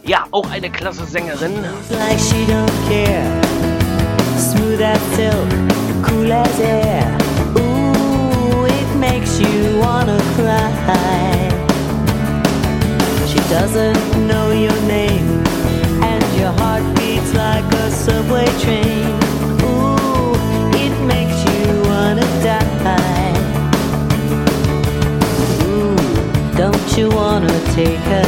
Ja, 0.02 0.24
auch 0.32 0.50
eine 0.50 0.68
klasse 0.70 1.04
Sängerin. 1.04 1.52
like 1.90 2.18
she 2.18 2.44
don't 2.50 2.72
care. 2.88 3.40
Smooth 4.38 4.80
as 4.80 5.00
silk, 5.14 5.48
cool 6.04 6.32
as 6.32 6.58
air. 6.58 7.06
Ooh, 7.54 8.66
it 8.66 8.98
makes 8.98 9.38
you 9.38 9.78
wanna 9.80 10.18
cry. 10.34 11.48
She 13.28 13.38
doesn't 13.48 14.26
know 14.26 14.50
your 14.50 14.80
name, 14.88 15.44
and 16.02 16.24
your 16.36 16.50
heart 16.58 16.82
beats 16.96 17.32
like 17.34 17.72
a 17.72 17.90
subway 17.92 18.46
train. 18.64 19.37
You 26.98 27.08
wanna 27.10 27.46
take 27.76 28.00
her? 28.10 28.27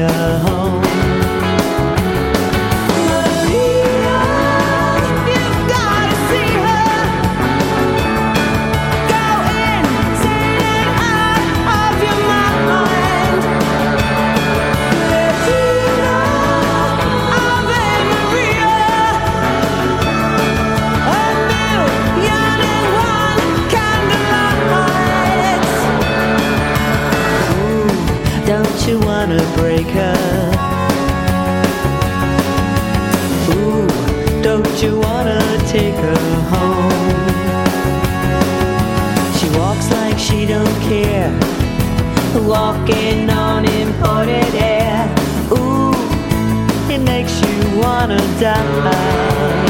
yeah. 0.00 0.59
gonna 48.10 48.40
die. 48.40 49.69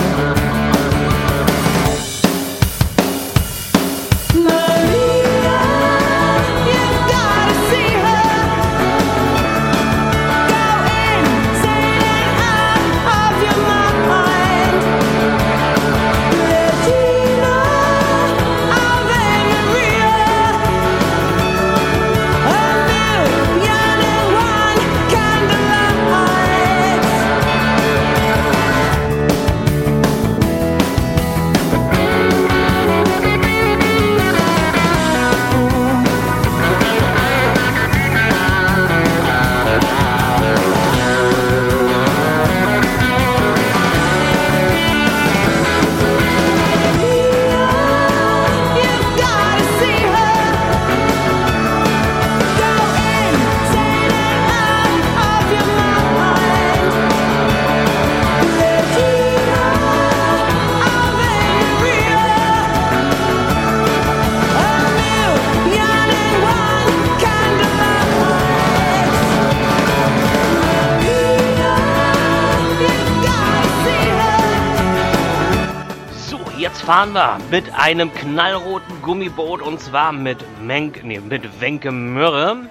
Fahren 76.90 77.12
wir 77.12 77.38
mit 77.52 77.72
einem 77.72 78.12
knallroten 78.12 79.00
Gummiboot 79.00 79.62
und 79.62 79.80
zwar 79.80 80.10
mit 80.10 80.38
Menk, 80.60 81.04
nee, 81.04 81.20
mit 81.20 81.60
Wenke 81.60 81.92
Mürre. 81.92 82.68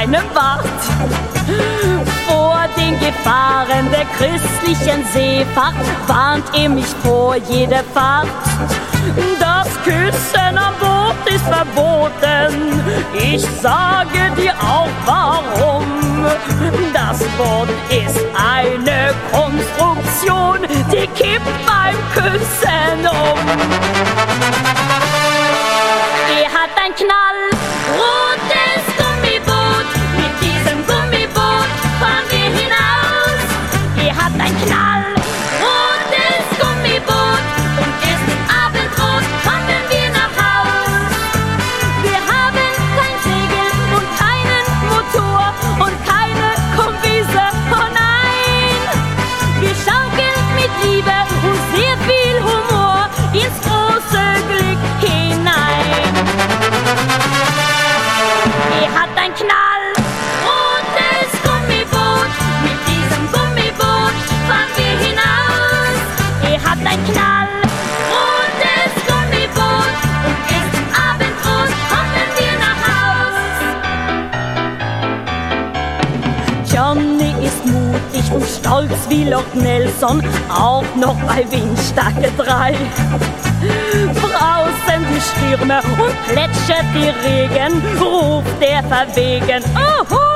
Sogar 0.00 0.06
eine 0.08 0.18
Wacht. 0.34 0.64
Vor 2.26 2.60
den 2.76 2.98
Gefahren 2.98 3.90
der 3.90 4.04
christlichen 4.16 5.04
Seefahrt 5.12 5.74
warnt 6.06 6.44
er 6.54 6.68
mich 6.68 6.86
vor 7.02 7.36
jeder 7.36 7.82
Fahrt. 7.94 8.28
Das 9.38 9.68
Küssen 9.84 10.58
am 10.58 10.74
Boot 10.78 11.34
ist 11.34 11.44
verboten. 11.44 12.82
Ich 13.14 13.42
sage 13.60 14.30
dir 14.36 14.54
auch 14.60 14.88
warum. 15.06 15.84
Das 16.92 17.18
Boot 17.36 17.68
ist 17.90 18.20
eine 18.36 19.14
Konstruktion, 19.32 20.58
die 20.92 21.06
kippt 21.08 21.66
beim 21.66 21.96
Küssen 22.14 23.00
um. 23.00 23.38
Er 26.38 26.48
hat 26.52 26.70
ein 26.84 26.94
knallrotes 26.94 27.59
wie 79.10 79.24
Lord 79.24 79.54
Nelson 79.54 80.22
auch 80.48 80.84
noch 80.94 81.16
bei 81.26 81.44
Windstärke 81.50 82.30
3. 82.38 82.74
Brausen 84.14 85.04
die 85.10 85.20
Stürme 85.20 85.80
und 85.98 86.26
plätschert 86.28 86.86
die 86.94 87.10
Regen, 87.26 87.82
ruft 88.00 88.62
der 88.62 88.82
verwegen, 88.84 89.62
ahoi! 89.74 90.30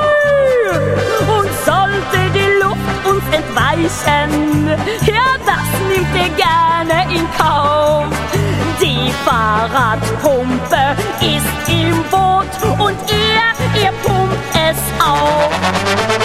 Und 1.38 1.50
sollte 1.64 2.20
die 2.34 2.62
Luft 2.62 3.06
uns 3.08 3.24
entweichen, 3.32 4.68
ja, 5.06 5.36
das 5.46 5.68
nimmt 5.88 6.14
er 6.16 6.30
gerne 6.36 7.14
in 7.14 7.26
Kauf. 7.38 8.06
Die 8.80 9.12
Fahrradpumpe 9.24 10.96
ist 11.20 11.68
im 11.68 12.02
Boot 12.10 12.80
und 12.80 12.96
ihr, 13.08 13.82
ihr 13.82 13.92
pumpt 14.02 14.36
es 14.52 14.78
auf. 15.00 16.23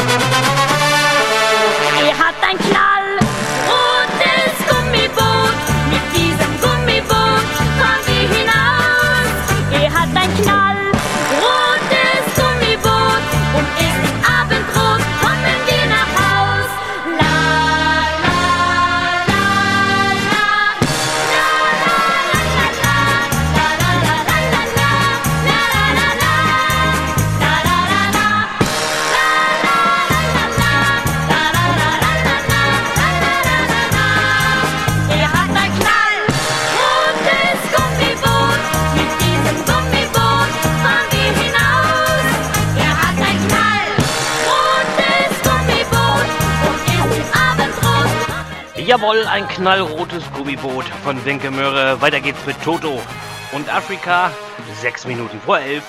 ein 49.40 49.48
knallrotes 49.48 50.30
Gummiboot 50.34 50.84
von 51.02 51.24
Winke 51.24 51.50
Möhre. 51.50 52.02
Weiter 52.02 52.20
geht's 52.20 52.46
mit 52.46 52.62
Toto 52.62 53.02
und 53.54 53.74
Afrika. 53.74 54.32
Sechs 54.82 55.06
Minuten 55.06 55.40
vor 55.40 55.60
elf. 55.60 55.84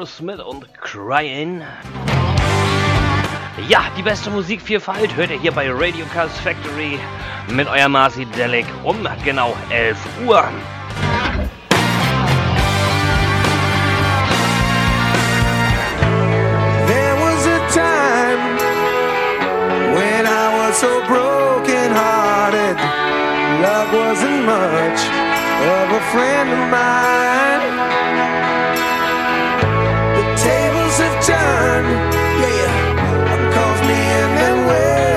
Aerosmith 0.00 0.40
und 0.40 0.64
Crying. 0.80 1.60
Ja, 3.68 3.82
die 3.98 4.02
beste 4.02 4.30
Musikvielfalt 4.30 5.14
hört 5.14 5.30
ihr 5.30 5.38
hier 5.38 5.52
bei 5.52 5.70
Radio 5.70 6.06
Cars 6.06 6.32
Factory 6.40 6.98
mit 7.50 7.68
euer 7.68 7.86
Marcy 7.86 8.24
Delic 8.24 8.64
um 8.82 9.06
genau 9.26 9.54
11 9.68 9.98
Uhr. 10.24 10.48
There 16.86 17.16
was 17.20 17.46
a 17.46 17.60
time 17.68 18.56
when 19.94 20.24
I 20.24 20.48
was 20.56 20.80
so 20.80 21.02
broken 21.06 21.92
hearted. 21.92 22.78
Love 23.60 23.92
wasn't 23.92 24.46
much 24.46 25.00
of 25.60 25.92
a 25.92 26.00
friend 26.10 26.48
of 26.48 26.70
mine. 26.70 27.59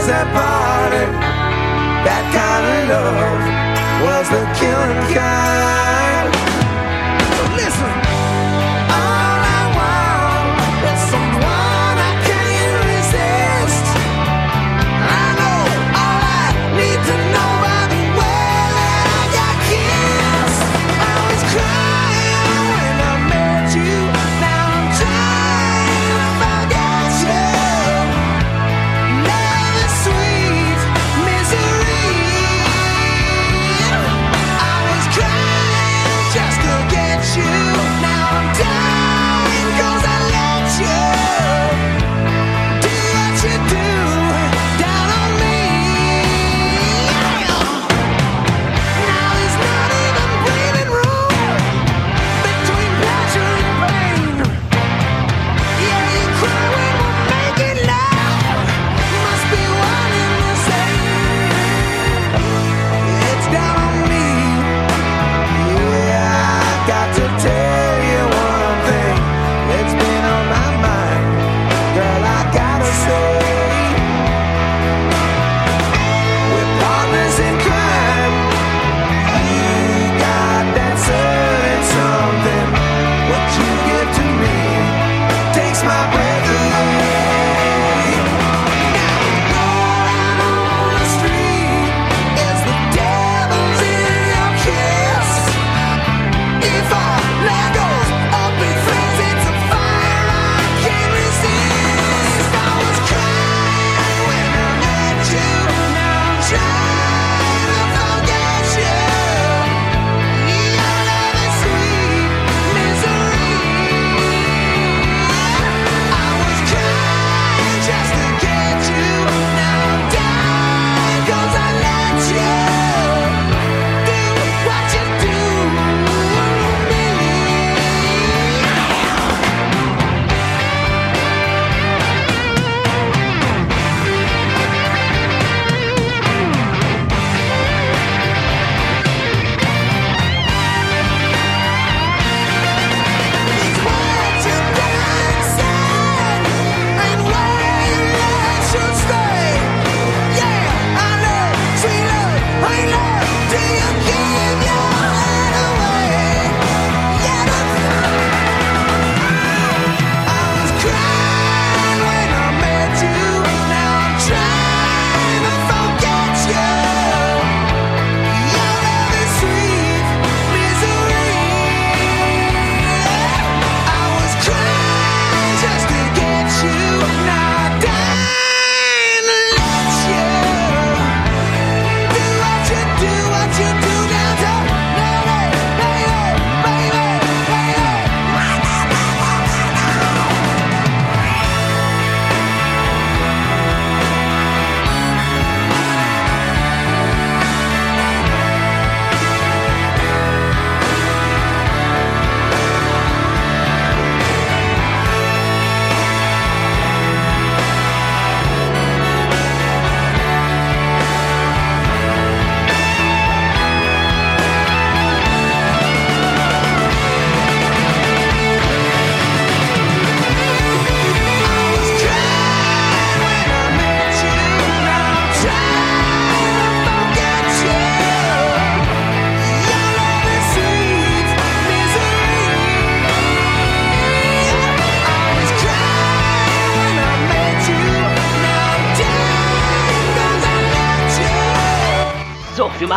That 0.04 0.10
at 0.10 0.28
party. 0.34 1.06
That 2.04 2.26
kind 2.36 2.92
of 2.92 2.92
love 2.92 3.44
was 4.04 4.30
the 4.30 4.44
killing 4.60 5.16
kind. 5.16 5.83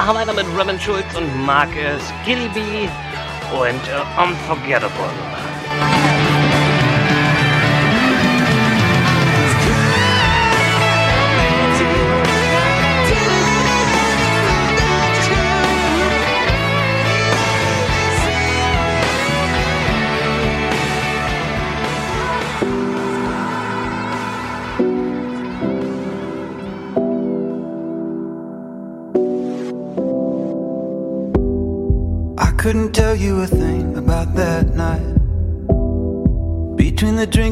haben 0.06 0.18
weiter 0.18 0.34
mit 0.34 0.46
Raymond 0.56 0.80
Schulz 0.80 1.04
und 1.16 1.44
Marcus 1.44 2.12
Gilliby 2.24 2.88
und 3.50 3.80
äh, 3.88 4.22
Unforgettable. 4.22 5.10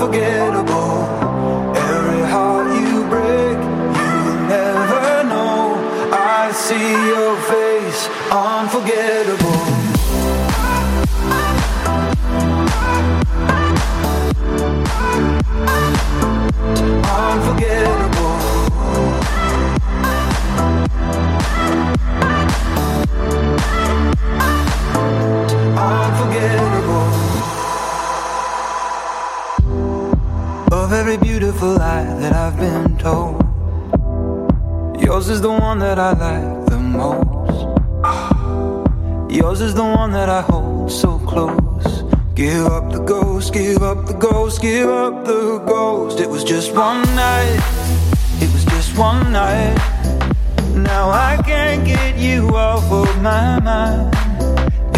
forget 0.00 0.59
one 35.70 35.78
that 35.78 36.00
I 36.00 36.12
like 36.26 36.66
the 36.66 36.78
most. 36.78 37.60
Yours 39.32 39.60
is 39.60 39.72
the 39.72 39.84
one 39.84 40.10
that 40.10 40.28
I 40.28 40.40
hold 40.40 40.90
so 40.90 41.16
close. 41.30 42.02
Give 42.34 42.66
up 42.66 42.90
the 42.90 42.98
ghost, 42.98 43.52
give 43.52 43.80
up 43.80 44.04
the 44.06 44.14
ghost, 44.14 44.60
give 44.60 44.88
up 44.88 45.24
the 45.24 45.62
ghost. 45.74 46.18
It 46.18 46.28
was 46.28 46.42
just 46.42 46.74
one 46.74 47.02
night, 47.14 47.60
it 48.44 48.50
was 48.52 48.64
just 48.64 48.98
one 48.98 49.30
night. 49.30 49.76
Now 50.74 51.08
I 51.08 51.40
can't 51.46 51.84
get 51.86 52.18
you 52.18 52.40
off 52.56 52.90
of 52.90 53.22
my 53.22 53.60
mind. 53.60 54.12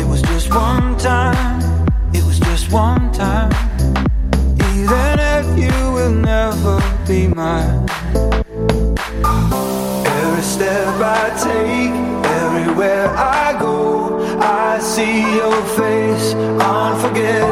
It 0.01 0.07
was 0.07 0.23
just 0.23 0.49
one 0.55 0.97
time, 0.97 1.87
it 2.15 2.25
was 2.25 2.39
just 2.41 2.73
one 2.73 3.13
time. 3.13 3.53
Even 4.73 5.17
if 5.37 5.47
you 5.65 5.77
will 5.97 6.15
never 6.33 6.81
be 7.07 7.29
mine. 7.29 8.32
I 11.63 11.65
take, 11.65 12.27
everywhere 12.27 13.09
I 13.17 13.57
go, 13.59 14.19
I 14.41 14.81
see 14.81 15.21
your 15.37 15.63
face, 15.77 16.35
unforgettable. 16.35 17.52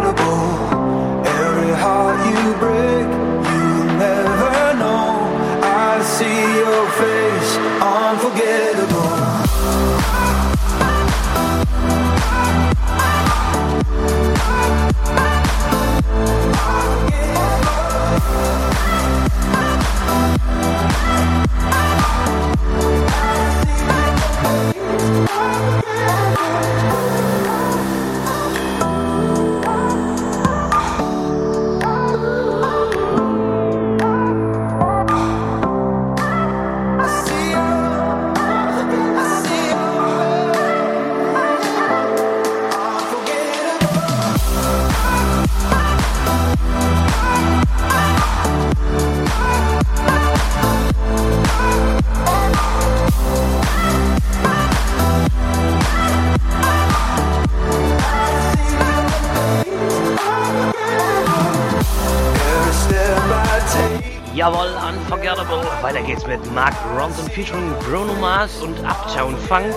Featuring 67.40 67.72
Bruno 67.84 68.12
Mars 68.16 68.60
und 68.60 68.78
Uptown 68.80 69.34
Funk. 69.48 69.74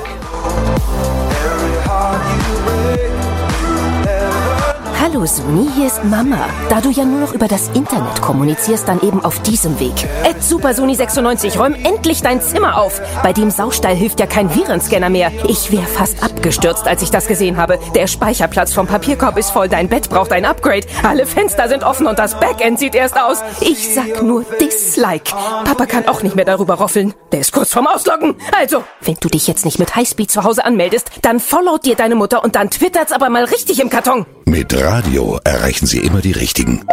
Hallo 5.23 5.35
Suni, 5.35 5.69
hier 5.73 5.87
ist 5.87 6.03
Mama. 6.03 6.49
Da 6.67 6.81
du 6.81 6.89
ja 6.89 7.05
nur 7.05 7.21
noch 7.21 7.33
über 7.33 7.47
das 7.47 7.69
Internet 7.69 8.21
kommunizierst, 8.21 8.85
dann 8.89 9.01
eben 9.01 9.23
auf 9.23 9.41
diesem 9.43 9.79
Weg. 9.79 9.93
Ed 10.25 10.43
Super 10.43 10.71
Suni96, 10.71 11.57
räum 11.57 11.75
endlich 11.75 12.21
dein 12.21 12.41
Zimmer 12.41 12.77
auf. 12.77 12.99
Bei 13.23 13.31
dem 13.31 13.49
Saustall 13.49 13.95
hilft 13.95 14.19
ja 14.19 14.25
kein 14.25 14.53
Virenscanner 14.53 15.09
mehr. 15.09 15.31
Ich 15.47 15.71
wäre 15.71 15.85
fast 15.85 16.21
abgestürzt, 16.21 16.89
als 16.89 17.03
ich 17.03 17.09
das 17.09 17.27
gesehen 17.27 17.55
habe. 17.55 17.79
Der 17.95 18.07
Speicherplatz 18.07 18.73
vom 18.73 18.85
Papierkorb 18.85 19.37
ist 19.37 19.51
voll, 19.51 19.69
dein 19.69 19.87
Bett 19.87 20.09
braucht 20.09 20.33
ein 20.33 20.43
Upgrade. 20.43 20.85
Alle 21.03 21.25
Fenster 21.25 21.69
sind 21.69 21.85
offen 21.85 22.05
und 22.05 22.19
das 22.19 22.37
Backend 22.37 22.79
sieht 22.79 22.93
erst 22.93 23.17
aus. 23.17 23.41
Ich 23.61 23.93
sag 23.93 24.23
nur 24.23 24.43
Dislike. 24.59 25.31
Papa 25.63 25.85
kann 25.85 26.05
auch 26.09 26.21
nicht 26.21 26.35
mehr 26.35 26.43
darüber 26.43 26.73
roffeln. 26.73 27.13
Der 27.31 27.39
ist 27.39 27.53
kurz 27.53 27.71
vorm 27.71 27.87
Ausloggen. 27.87 28.35
Also, 28.59 28.83
wenn 28.99 29.15
du 29.21 29.29
dich 29.29 29.47
jetzt 29.47 29.63
nicht 29.63 29.79
mit 29.79 29.95
Highspeed 29.95 30.29
zu 30.29 30.43
Hause 30.43 30.65
anmeldest, 30.65 31.09
dann 31.21 31.39
followt 31.39 31.85
dir 31.85 31.95
deine 31.95 32.15
Mutter 32.15 32.43
und 32.43 32.57
dann 32.57 32.69
twittert's 32.69 33.13
aber 33.13 33.29
mal 33.29 33.45
richtig 33.45 33.79
im 33.79 33.89
Karton. 33.89 34.25
Mit 34.45 34.73
Radio 34.73 35.12
erreichen 35.21 35.85
Sie 35.85 35.99
immer 35.99 36.21
die 36.21 36.31
Richtigen. 36.31 36.85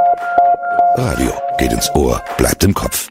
Radio 0.97 1.32
geht 1.56 1.72
ins 1.72 1.90
Ohr, 1.94 2.22
bleibt 2.36 2.62
im 2.64 2.74
Kopf. 2.74 3.09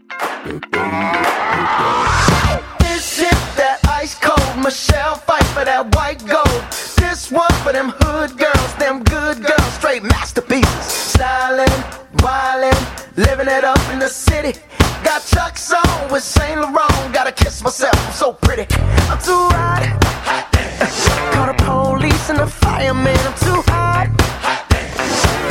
This 2.77 3.15
shit 3.15 3.38
that 3.57 3.80
ice 4.02 4.15
cold 4.22 4.64
Michelle 4.64 5.15
fight 5.26 5.44
for 5.56 5.65
that 5.65 5.95
white 5.95 6.23
gold. 6.27 6.64
This 6.98 7.31
one 7.31 7.52
for 7.64 7.73
them 7.73 7.91
hood 8.02 8.38
girls, 8.38 8.76
them 8.77 9.03
good 9.03 9.44
girls, 9.44 9.73
straight 9.73 10.03
masterpieces. 10.03 11.15
Stylin', 11.15 11.84
wildin', 12.18 12.77
living 13.15 13.48
it 13.48 13.64
up 13.64 13.81
in 13.91 13.98
the 13.98 14.10
city. 14.10 14.53
Got 15.03 15.26
Chuck's 15.26 15.73
on 15.73 16.11
with 16.11 16.23
Saint 16.23 16.61
Laurent. 16.61 17.14
Gotta 17.14 17.31
kiss 17.31 17.64
myself, 17.64 17.95
I'm 18.06 18.14
so 18.14 18.34
pretty. 18.34 18.68
I'm 19.10 19.18
too 19.18 19.49
hot. 19.57 19.90
Call 21.34 21.48
the 21.48 21.56
police 21.64 22.30
and 22.30 22.40
the 22.40 22.48
fireman. 22.48 23.18
I'm 23.18 23.34
too 23.40 23.64
hot. 23.72 24.19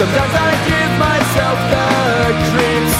Sometimes 0.00 0.32
I 0.32 0.50
give 0.64 0.92
myself 0.98 1.58
the 1.72 1.84
creeps. 2.48 2.96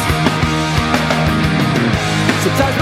Sometimes 2.45 2.80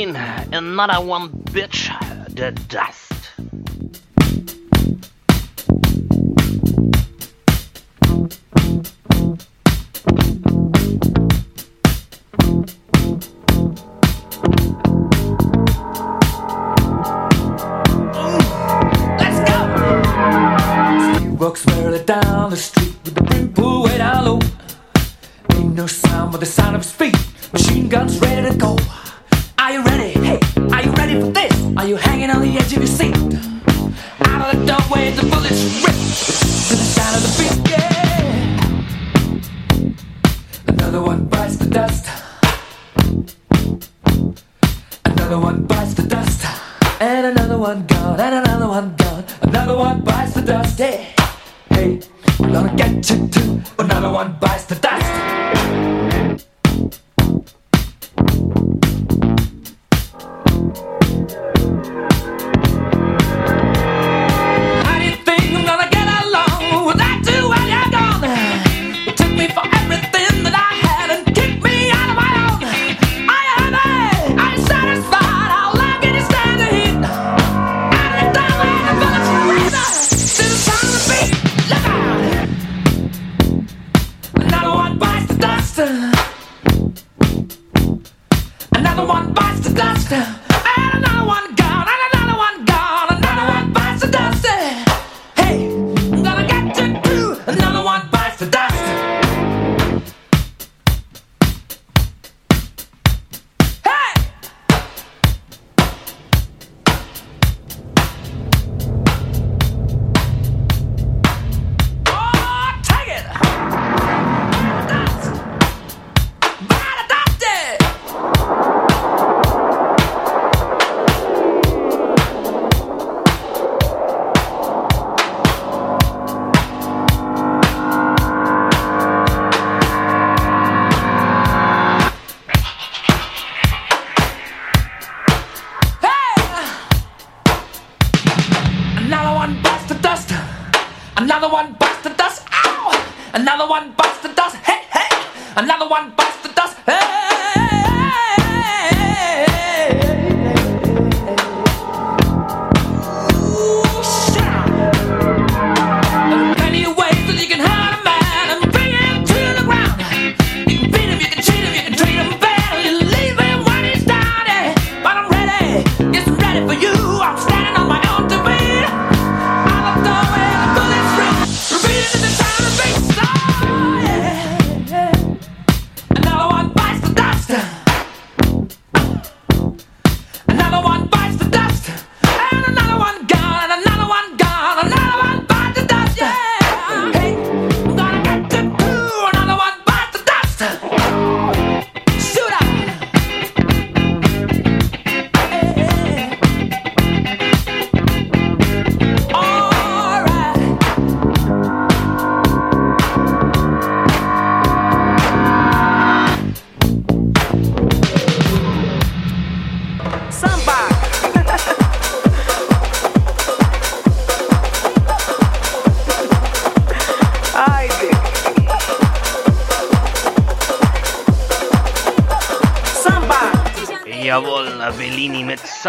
Queen. 0.00 0.16
Another 0.16 1.04
one 1.04 1.28
bitch, 1.28 1.90
the 2.34 2.52
dust. 2.68 2.99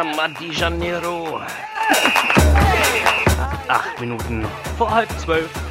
Sama 0.02 0.28
de 0.30 0.52
Janeiro. 0.52 1.40
Acht 3.68 4.00
Minuten 4.00 4.48
vor 4.76 4.90
halb 4.90 5.10
zwölf. 5.20 5.71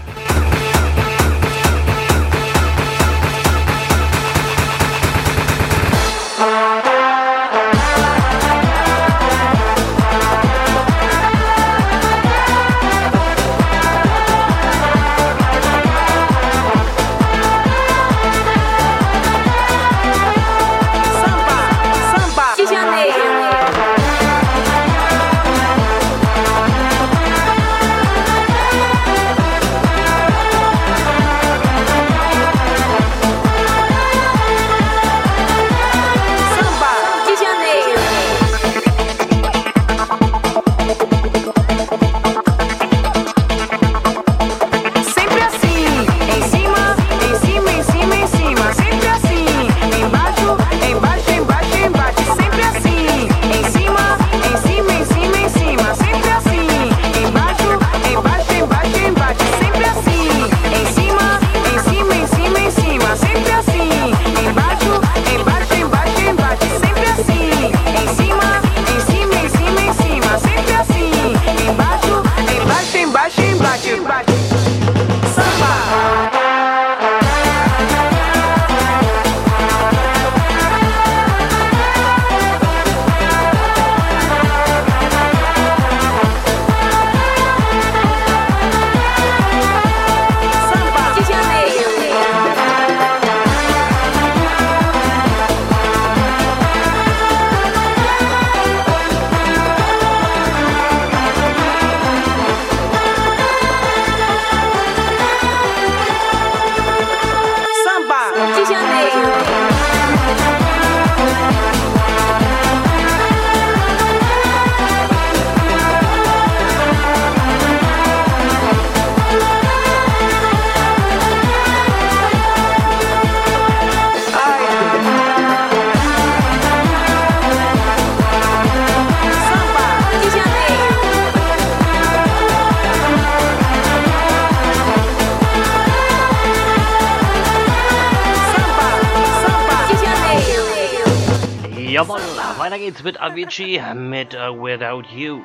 With 143.03 143.17
Avicii, 143.17 143.97
Mit 143.97 144.35
or 144.35 144.39
uh, 144.39 144.53
Without 144.53 145.11
You. 145.11 145.39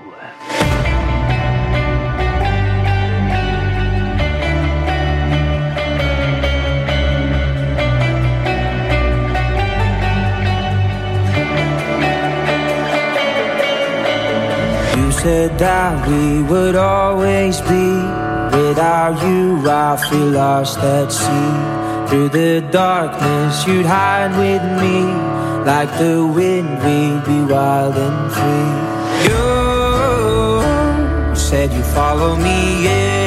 You 14.98 15.12
said 15.12 15.58
that 15.58 16.08
we 16.10 16.42
would 16.44 16.76
always 16.76 17.62
be. 17.62 17.88
Without 18.58 19.22
you, 19.26 19.64
I 19.70 19.96
feel 20.10 20.32
lost 20.32 20.80
at 20.80 21.10
sea. 21.10 22.10
Through 22.10 22.30
the 22.30 22.68
darkness, 22.70 23.66
you'd 23.66 23.86
hide 23.86 24.38
with 24.38 24.64
me. 24.82 25.25
Like 25.66 25.92
the 25.98 26.24
wind, 26.24 26.70
we'd 26.84 27.26
be 27.26 27.42
wild 27.52 27.96
and 27.98 28.32
free. 28.32 28.74
You 29.28 29.46
said 31.36 31.74
you 31.74 31.82
follow 31.82 32.36
me, 32.36 32.84
yeah 32.84 33.25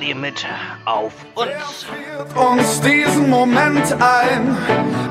Charlie 0.00 0.14
mit 0.14 0.46
auf 0.84 1.12
uns. 1.34 1.86
uns 2.34 2.80
diesen 2.80 3.28
Moment 3.28 3.94
ein, 4.00 4.56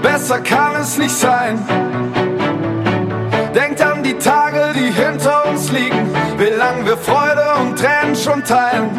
besser 0.01 0.39
kann 0.39 0.81
es 0.81 0.97
nicht 0.97 1.15
sein. 1.15 1.59
Denkt 3.53 3.81
an 3.81 4.03
die 4.03 4.15
Tage, 4.15 4.73
die 4.73 4.91
hinter 4.91 5.47
uns 5.47 5.71
liegen, 5.71 6.09
wie 6.37 6.55
lang 6.57 6.85
wir 6.85 6.97
Freude 6.97 7.53
und 7.61 7.77
Tränen 7.77 8.15
schon 8.15 8.43
teilen. 8.43 8.89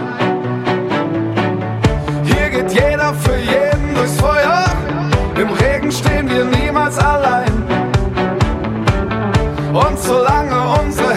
Hier 2.25 2.51
geht 2.51 2.73
jeder 2.73 3.15
für 3.15 3.37
jeden 3.37 3.95
durchs 3.95 4.21
Feuer, 4.21 4.65
im 5.37 5.51
Regen 5.51 5.91
stehen 5.91 6.29
wir 6.29 6.45
niemals 6.45 6.99
allein. 6.99 7.53
Und 9.73 9.99
solange 9.99 10.81
unsere 10.83 11.10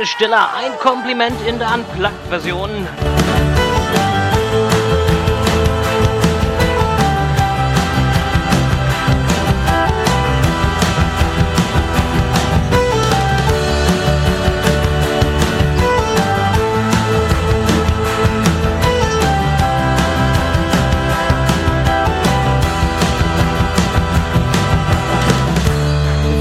Sportfreunde 0.00 0.06
Stiller, 0.06 0.48
ein 0.56 0.78
Kompliment 0.78 1.36
in 1.46 1.58
der 1.58 1.74
Unplugged-Version. 1.74 2.70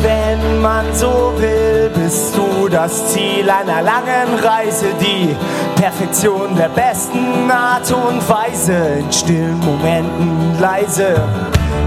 Wenn 0.01 0.61
man 0.61 0.93
so 0.93 1.33
will, 1.37 1.89
bist 1.93 2.37
du 2.37 2.38
das 2.69 3.13
Ziel 3.13 3.49
einer 3.49 3.81
langen 3.81 4.39
Reise, 4.41 4.87
die 4.99 5.35
Perfektion 5.75 6.55
der 6.55 6.69
besten 6.69 7.49
Art 7.49 7.91
und 7.91 8.27
Weise, 8.29 8.99
in 8.99 9.11
stillen 9.11 9.59
Momenten 9.59 10.59
leise. 10.59 11.15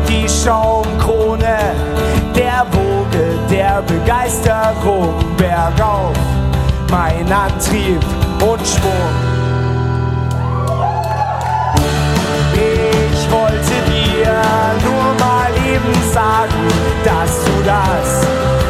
Die 0.09 0.29
Schaumkrone 0.29 1.59
der 2.35 2.67
Woge 2.73 3.39
der 3.51 3.83
Begeisterung 3.83 5.15
bergauf, 5.37 6.17
mein 6.91 7.31
Antrieb 7.33 8.01
und 8.41 8.67
Schwung. 8.67 9.43
Ich 12.55 13.31
wollte 13.31 13.77
dir 13.91 14.33
nur 14.85 15.15
mal 15.19 15.51
eben 15.67 16.13
sagen, 16.13 16.69
dass 17.05 17.45
du 17.45 17.63
das 17.65 18.62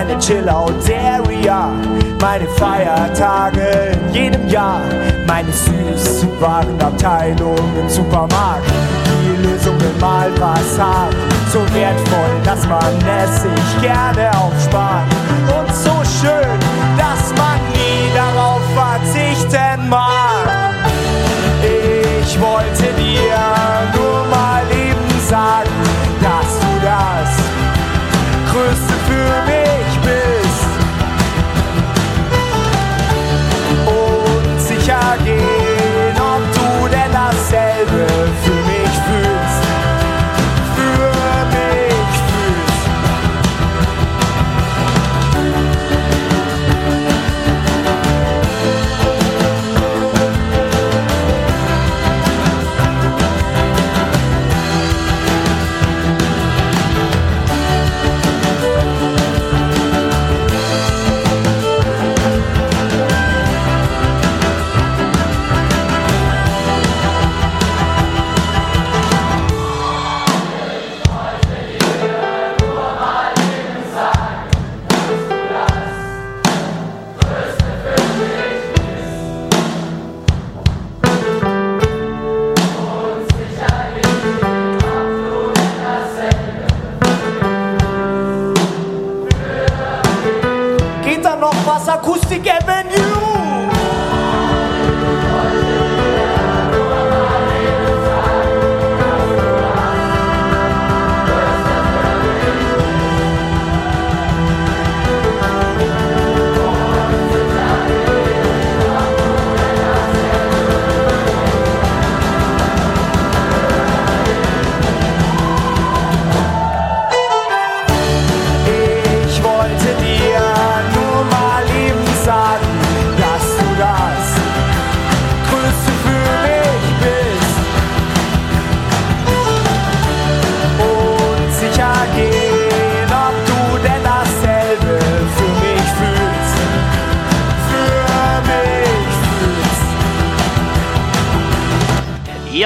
meine 0.00 0.18
Chill-Out-Area, 0.18 1.72
meine 2.22 2.48
Feiertage 2.56 3.92
in 3.92 4.14
jedem 4.14 4.48
Jahr, 4.48 4.80
meine 5.26 5.52
süß 5.52 6.26
Warenabteilung 6.40 7.58
im 7.78 7.86
Supermarkt. 7.86 8.64
Die 9.04 9.46
Lösung, 9.46 9.76
wenn 9.78 10.00
mal 10.00 10.30
was 10.40 10.78
hat, 10.78 11.14
so 11.52 11.58
wertvoll, 11.74 12.32
dass 12.44 12.66
man 12.66 12.94
es 13.22 13.42
sich 13.42 13.82
gerne 13.82 14.30
aufspart. 14.38 15.04
Und 15.58 15.74
so 15.74 15.92
schön, 16.18 16.58
dass 16.96 17.28
man 17.36 17.60
nie 17.74 18.08
darauf 18.14 18.62
verzichten 18.74 19.86
mag. 19.86 20.72
Ich 22.22 22.40
wollte 22.40 22.90
dir 22.96 23.36
nur 23.94 24.24
mal 24.30 24.62
eben 24.72 25.28
sagen, 25.28 25.59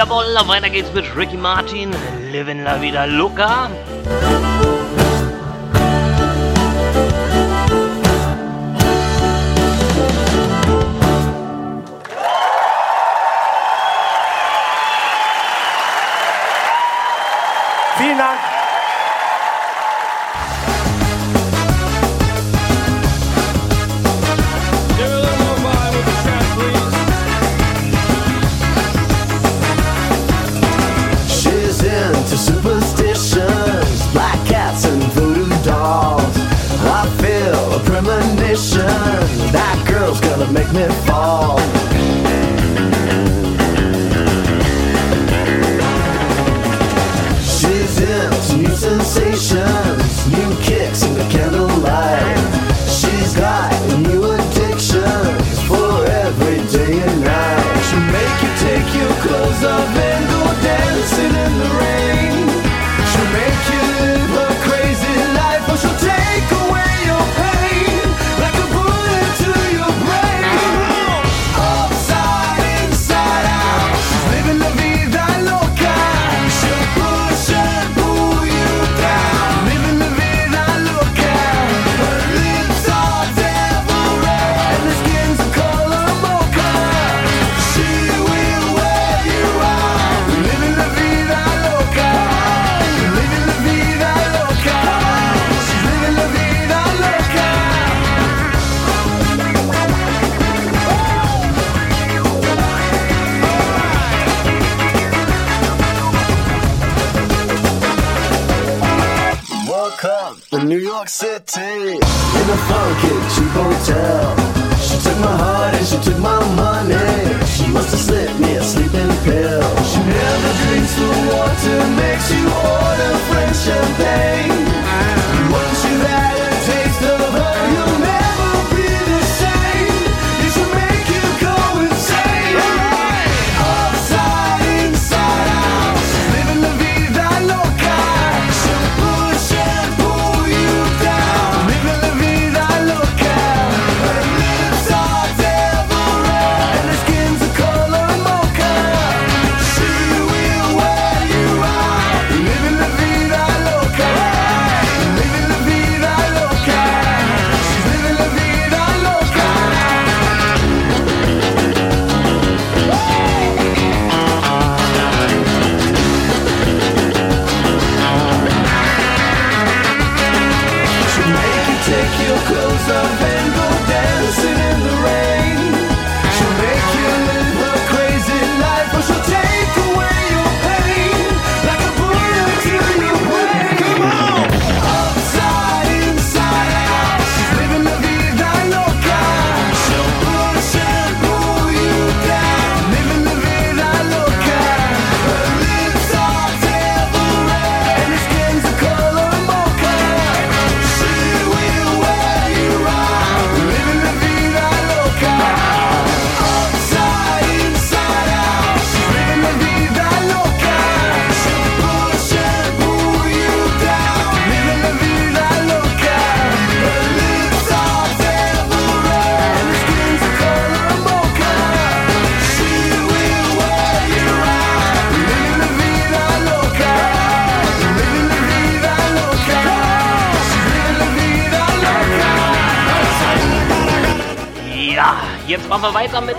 Jawohl, 0.07 0.47
weiter 0.47 0.69
geht's 0.69 0.93
mit 0.93 1.03
Ricky 1.15 1.35
Martin, 1.35 1.89
Livin 2.31 2.63
La 2.63 2.79
Vida 2.79 3.05
Loca. 3.05 3.71
Smith. 40.75 41.04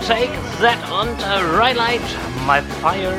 take 0.02 0.30
that 0.60 0.78
on 0.90 1.08
the 1.16 1.56
right 1.56 1.76
light, 1.76 2.00
my 2.46 2.60
fire 2.60 3.15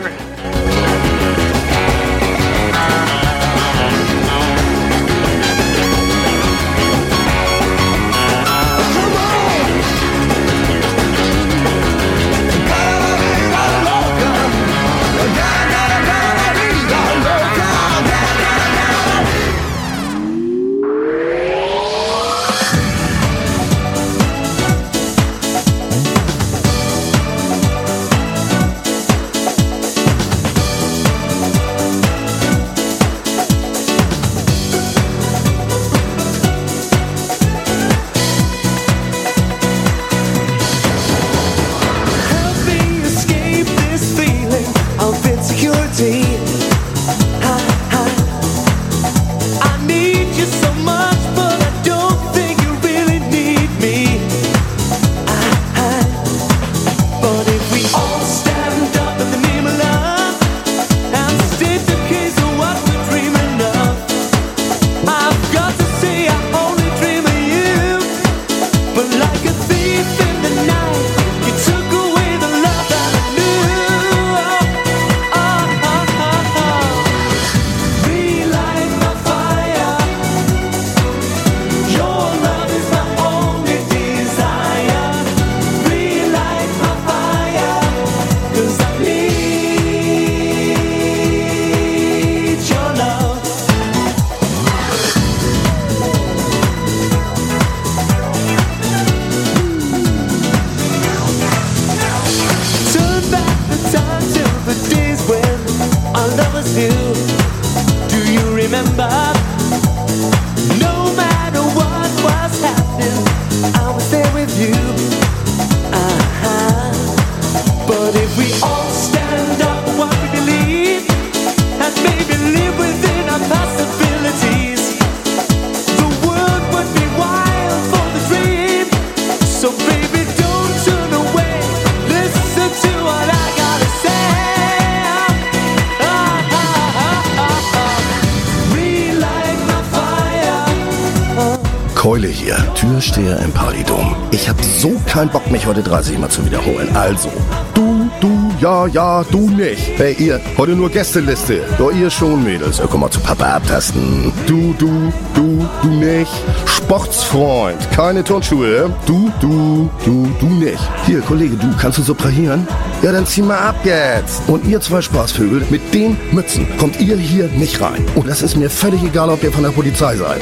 stehe 143.17 143.35
im 143.43 143.51
Partydom. 143.51 144.15
Ich 144.29 144.47
habe 144.47 144.61
so 144.63 144.91
keinen 145.07 145.29
Bock, 145.29 145.49
mich 145.49 145.65
heute 145.65 145.81
30 145.81 146.19
Mal 146.19 146.29
zu 146.29 146.45
wiederholen. 146.45 146.87
Also, 146.95 147.29
du, 147.73 148.07
du, 148.21 148.51
ja, 148.61 148.85
ja, 148.85 149.23
du 149.23 149.49
nicht. 149.49 149.97
Hey, 149.97 150.15
ihr, 150.19 150.39
heute 150.55 150.73
nur 150.73 150.91
Gästeliste. 150.91 151.61
Doch 151.79 151.91
ihr 151.91 152.11
schon, 152.11 152.43
Mädels. 152.43 152.79
Guck 152.79 152.99
mal 152.99 153.09
zu 153.09 153.19
Papa 153.19 153.45
abtasten. 153.45 154.31
Du, 154.45 154.75
du, 154.77 155.11
du, 155.33 155.67
du 155.81 155.87
nicht. 155.87 156.31
Sportsfreund, 156.65 157.89
keine 157.91 158.23
Turnschuhe. 158.23 158.93
Du, 159.07 159.31
du, 159.41 159.89
du, 160.05 160.31
du 160.39 160.45
nicht. 160.45 160.87
Hier, 161.07 161.21
Kollege, 161.21 161.55
du, 161.55 161.75
kannst 161.79 161.97
du 161.97 162.03
subtrahieren? 162.03 162.67
Ja, 163.01 163.11
dann 163.11 163.25
zieh 163.25 163.41
mal 163.41 163.57
ab 163.57 163.77
jetzt. 163.83 164.43
Und 164.47 164.63
ihr 164.67 164.79
zwei 164.79 165.01
Spaßvögel, 165.01 165.63
mit 165.71 165.91
den 165.91 166.17
Mützen 166.31 166.67
kommt 166.77 166.99
ihr 166.99 167.17
hier 167.17 167.47
nicht 167.47 167.81
rein. 167.81 168.05
Und 168.13 168.27
das 168.27 168.43
ist 168.43 168.55
mir 168.55 168.69
völlig 168.69 169.01
egal, 169.01 169.29
ob 169.29 169.43
ihr 169.43 169.51
von 169.51 169.63
der 169.63 169.71
Polizei 169.71 170.15
seid. 170.15 170.41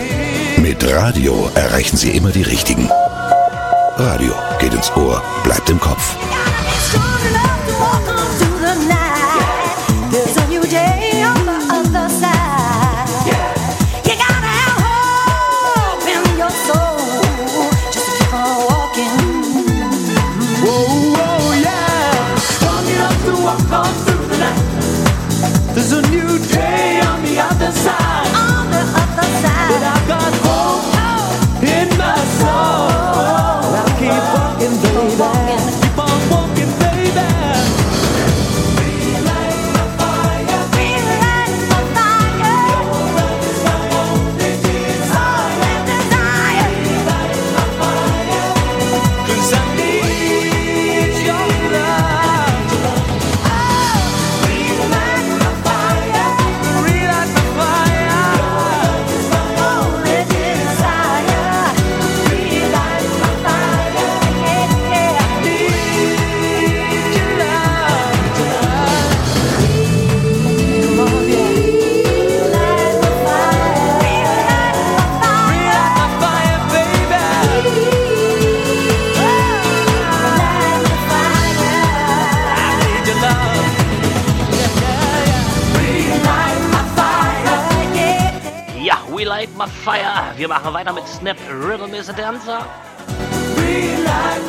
Mit 0.68 0.84
Radio 0.92 1.48
erreichen 1.54 1.96
Sie 1.96 2.18
immer 2.18 2.32
die 2.32 2.42
Richtigen. 2.42 2.90
Radio 3.98 4.34
geht 4.60 4.74
ins 4.74 4.92
Ohr, 4.96 5.22
bleibt 5.44 5.70
im 5.70 5.80
Kopf. 5.80 6.18
Wir 90.46 90.50
machen 90.50 90.76
weiter 90.76 90.94
mit 90.94 91.08
Snap 91.08 91.38
Rhythm 91.50 91.96
is 91.96 92.08
a 92.08 92.14
Dancer. 92.14 92.64
Real 93.58 94.04
life. 94.04 94.45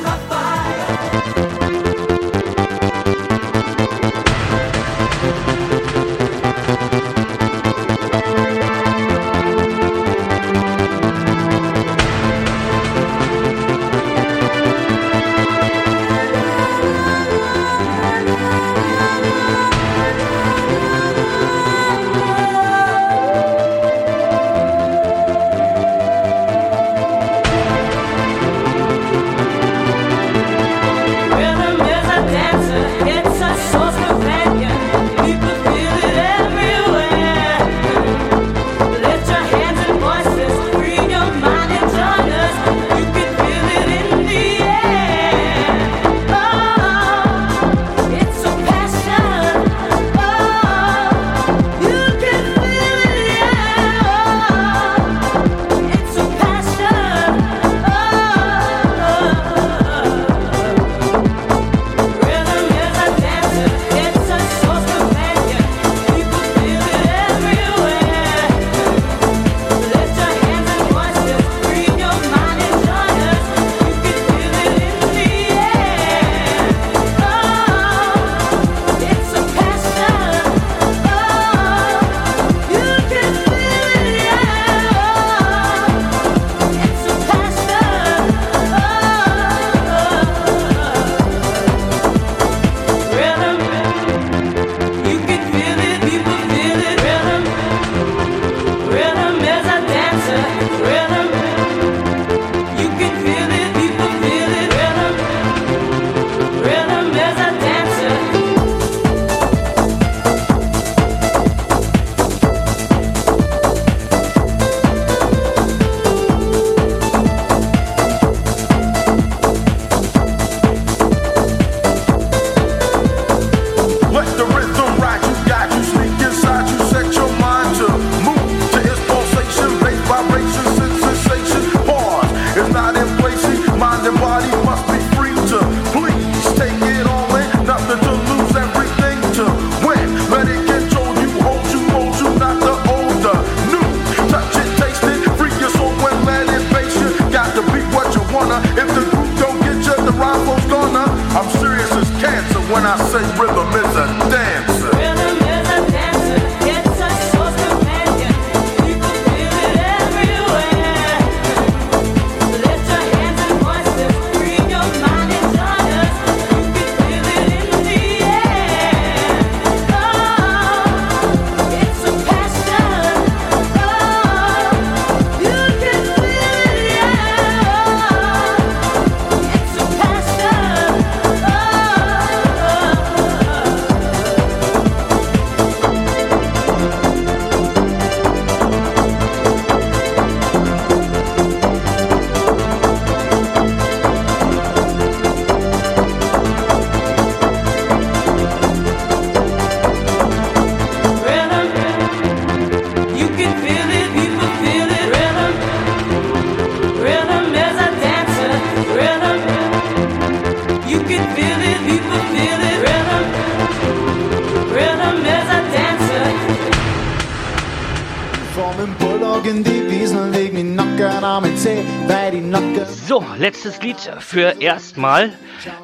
So, 223.08 223.24
letztes 223.38 223.80
Lied 223.82 223.96
für 224.18 224.60
erstmal. 224.60 225.32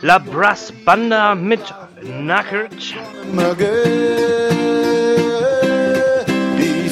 La 0.01 0.19
Brass 0.19 0.73
Banda 0.85 1.35
mit 1.35 1.61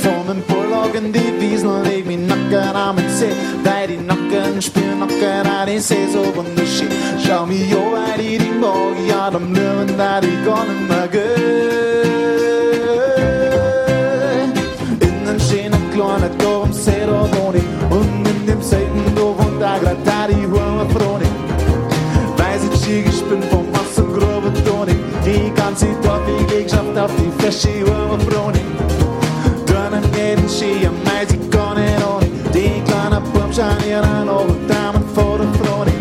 vom 0.01 0.27
dem 0.27 0.43
Bulldog 0.43 0.95
in 0.95 1.12
die 1.12 1.41
Wiesel, 1.41 1.82
leg 1.82 2.07
mich 2.07 2.19
nacken 2.19 2.74
am 2.74 2.97
See, 3.09 3.32
weil 3.65 3.89
die 3.89 3.97
Nacken 3.99 4.62
spüren 4.62 5.01
nacken 5.01 5.47
an 5.47 5.66
den 5.66 5.81
See 5.81 6.07
so 6.12 6.24
wunderschön. 6.35 6.89
Schau 7.24 7.47
mich 7.47 7.74
an, 7.74 7.93
weil 7.93 8.19
die 8.19 8.39
die 8.39 8.53
Morgen, 8.53 9.07
ja, 9.07 9.31
dem 9.31 9.55
Löwen, 9.55 9.99
da 9.99 10.20
die 10.20 10.39
gar 10.45 10.65
nicht 10.65 11.90
und 18.61 18.73
in 18.73 18.81
dem 19.01 19.05
selben 19.05 19.15
Dorf, 19.15 19.39
und 19.47 19.61
da 19.61 19.78
grad 19.78 19.97
da 20.05 20.27
die 20.28 20.51
Weiß 22.37 22.62
ich, 22.65 22.85
schick, 22.85 23.07
ich 23.07 23.23
bin 23.24 23.43
vom 23.45 23.66
Wasser 23.73 24.03
grobe 24.03 24.53
Toni. 24.65 24.97
Die 25.24 25.53
ganze 25.55 25.87
Dorfweglegschaft 26.03 26.97
auf 26.99 27.11
die 27.16 27.31
Flasche 27.39 27.81
Hunger 27.85 28.19
froh 28.20 28.51
Dann 29.66 30.03
jeden 30.16 30.49
Ski 30.49 30.87
am 30.87 30.95
Mais, 31.05 31.32
ich 31.32 31.51
gar 31.51 31.74
nicht 31.74 31.93
ohne. 32.05 32.27
Die 32.53 32.82
kleinen 32.82 33.23
Buben 33.32 33.53
hier 33.85 34.03
an, 34.03 34.28
aber 34.28 34.57
Damen 34.69 35.05
vor 35.15 35.39
der 35.39 35.49
Froni. 35.59 35.93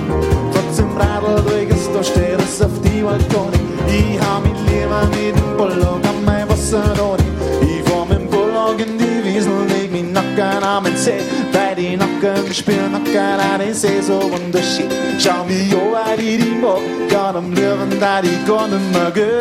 Trotzdem 0.54 0.90
radel 0.98 1.44
durch 1.44 1.70
es, 1.70 1.92
da 1.94 2.04
steht 2.04 2.40
es 2.40 2.62
auf 2.62 2.72
die 2.84 3.02
Balkone. 3.02 3.60
Ich 3.88 4.20
hab 4.20 4.44
mich 4.44 4.60
Leben 4.68 5.10
mit 5.12 5.36
dem 5.36 5.58
Bullock 5.58 6.04
an 6.08 6.24
mein 6.26 6.50
Wasser 6.50 6.84
ohne. 7.02 7.24
Ich 7.62 7.88
fahr 7.90 8.06
mit 8.06 8.20
dem 8.20 8.28
Bullock 8.28 8.80
in 8.80 8.98
die 8.98 9.24
Wiesel, 9.24 9.66
leg 9.68 9.92
mich 9.92 10.12
nacken 10.12 10.64
am 10.64 10.86
See. 10.96 11.22
Bei 11.52 11.76
die 11.76 11.96
Nacken 11.96 12.39
spinner 12.54 13.02
kan 13.14 13.40
aan 13.40 13.62
in 13.62 13.76
zee 13.76 14.02
zo 14.02 14.30
want 14.30 14.52
de 14.52 14.62
shit. 14.62 14.92
Chambio 15.18 15.96
ali 15.96 16.38
di 16.38 16.52
mo 16.62 16.82
kan 17.08 17.36
hem 17.36 17.54
leren 17.54 18.00
dat 18.00 18.24
ik 18.24 18.40
kon 18.48 18.70
hem 18.70 18.90
maken 18.92 19.40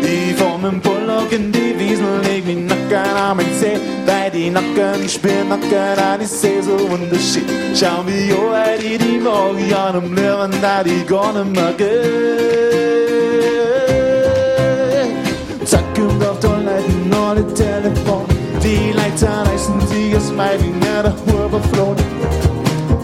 Die 0.00 0.36
van 0.36 0.60
mijn 0.60 0.80
pollock 0.80 1.30
en 1.30 1.50
die 1.50 1.74
wiesel 1.74 2.20
ik 2.36 2.44
me 2.44 2.52
nakken 2.52 3.14
aan 3.16 3.36
mijn 3.36 3.58
zee 3.60 3.78
Wij 4.04 4.30
die 4.30 4.50
nakken 4.50 5.08
spinner 5.08 5.58
kan 5.70 6.04
aan 6.04 6.20
in 6.20 6.26
zee 6.26 6.62
zo 6.62 6.88
want 6.88 7.10
de 7.10 7.18
shit. 7.18 7.50
Chambio 7.74 8.52
ali 8.52 8.96
di 8.98 9.18
mo 9.22 9.54
kan 9.68 9.94
hem 9.94 10.14
leren 10.14 10.50
dat 10.60 10.86
ik 10.86 11.06
kon 11.06 11.34
hem 11.36 11.50
maken 11.50 12.66
Zakken 15.64 16.22
auf 16.22 16.38
Toiletten 16.38 17.12
alle 17.12 17.44
Die 18.68 18.92
Leiter 18.92 19.46
reißen 19.46 19.80
Siegesmal 19.88 20.58
wie 20.60 20.78
der 20.80 21.14
Ruhr 21.26 21.48
beflohnt. 21.48 21.98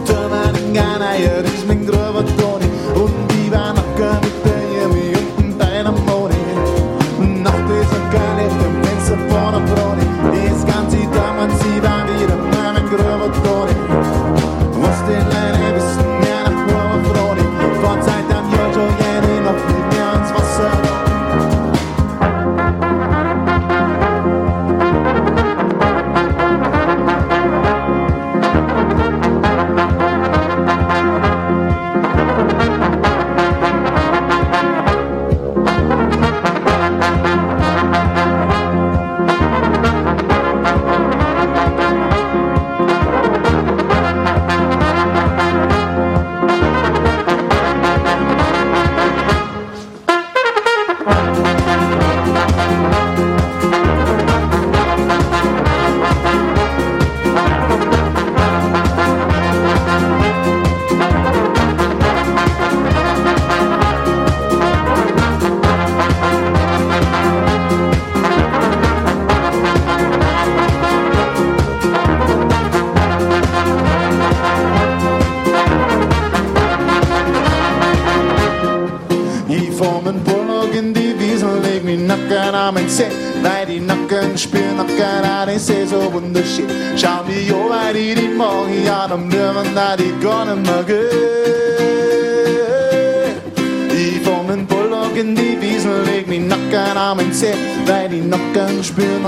Turban 0.04 0.54
in 0.56 0.74
Ghana, 0.74 1.14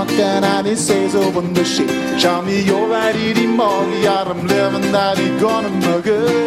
klockan 0.07 0.65
say, 0.65 0.75
sex 0.75 1.15
over 1.15 1.41
the 1.53 1.65
shit. 1.65 2.21
Kör 2.21 2.41
mig, 2.41 2.67
jag 2.67 2.91
är 2.91 3.29
i 3.29 3.33
din 3.33 3.55
mage, 3.55 4.03
ja, 4.03 4.25
de 4.25 4.47
löven 4.47 4.91
där 4.91 5.19
i 5.19 5.39
gonna 5.39 5.69
mörker. 5.69 6.46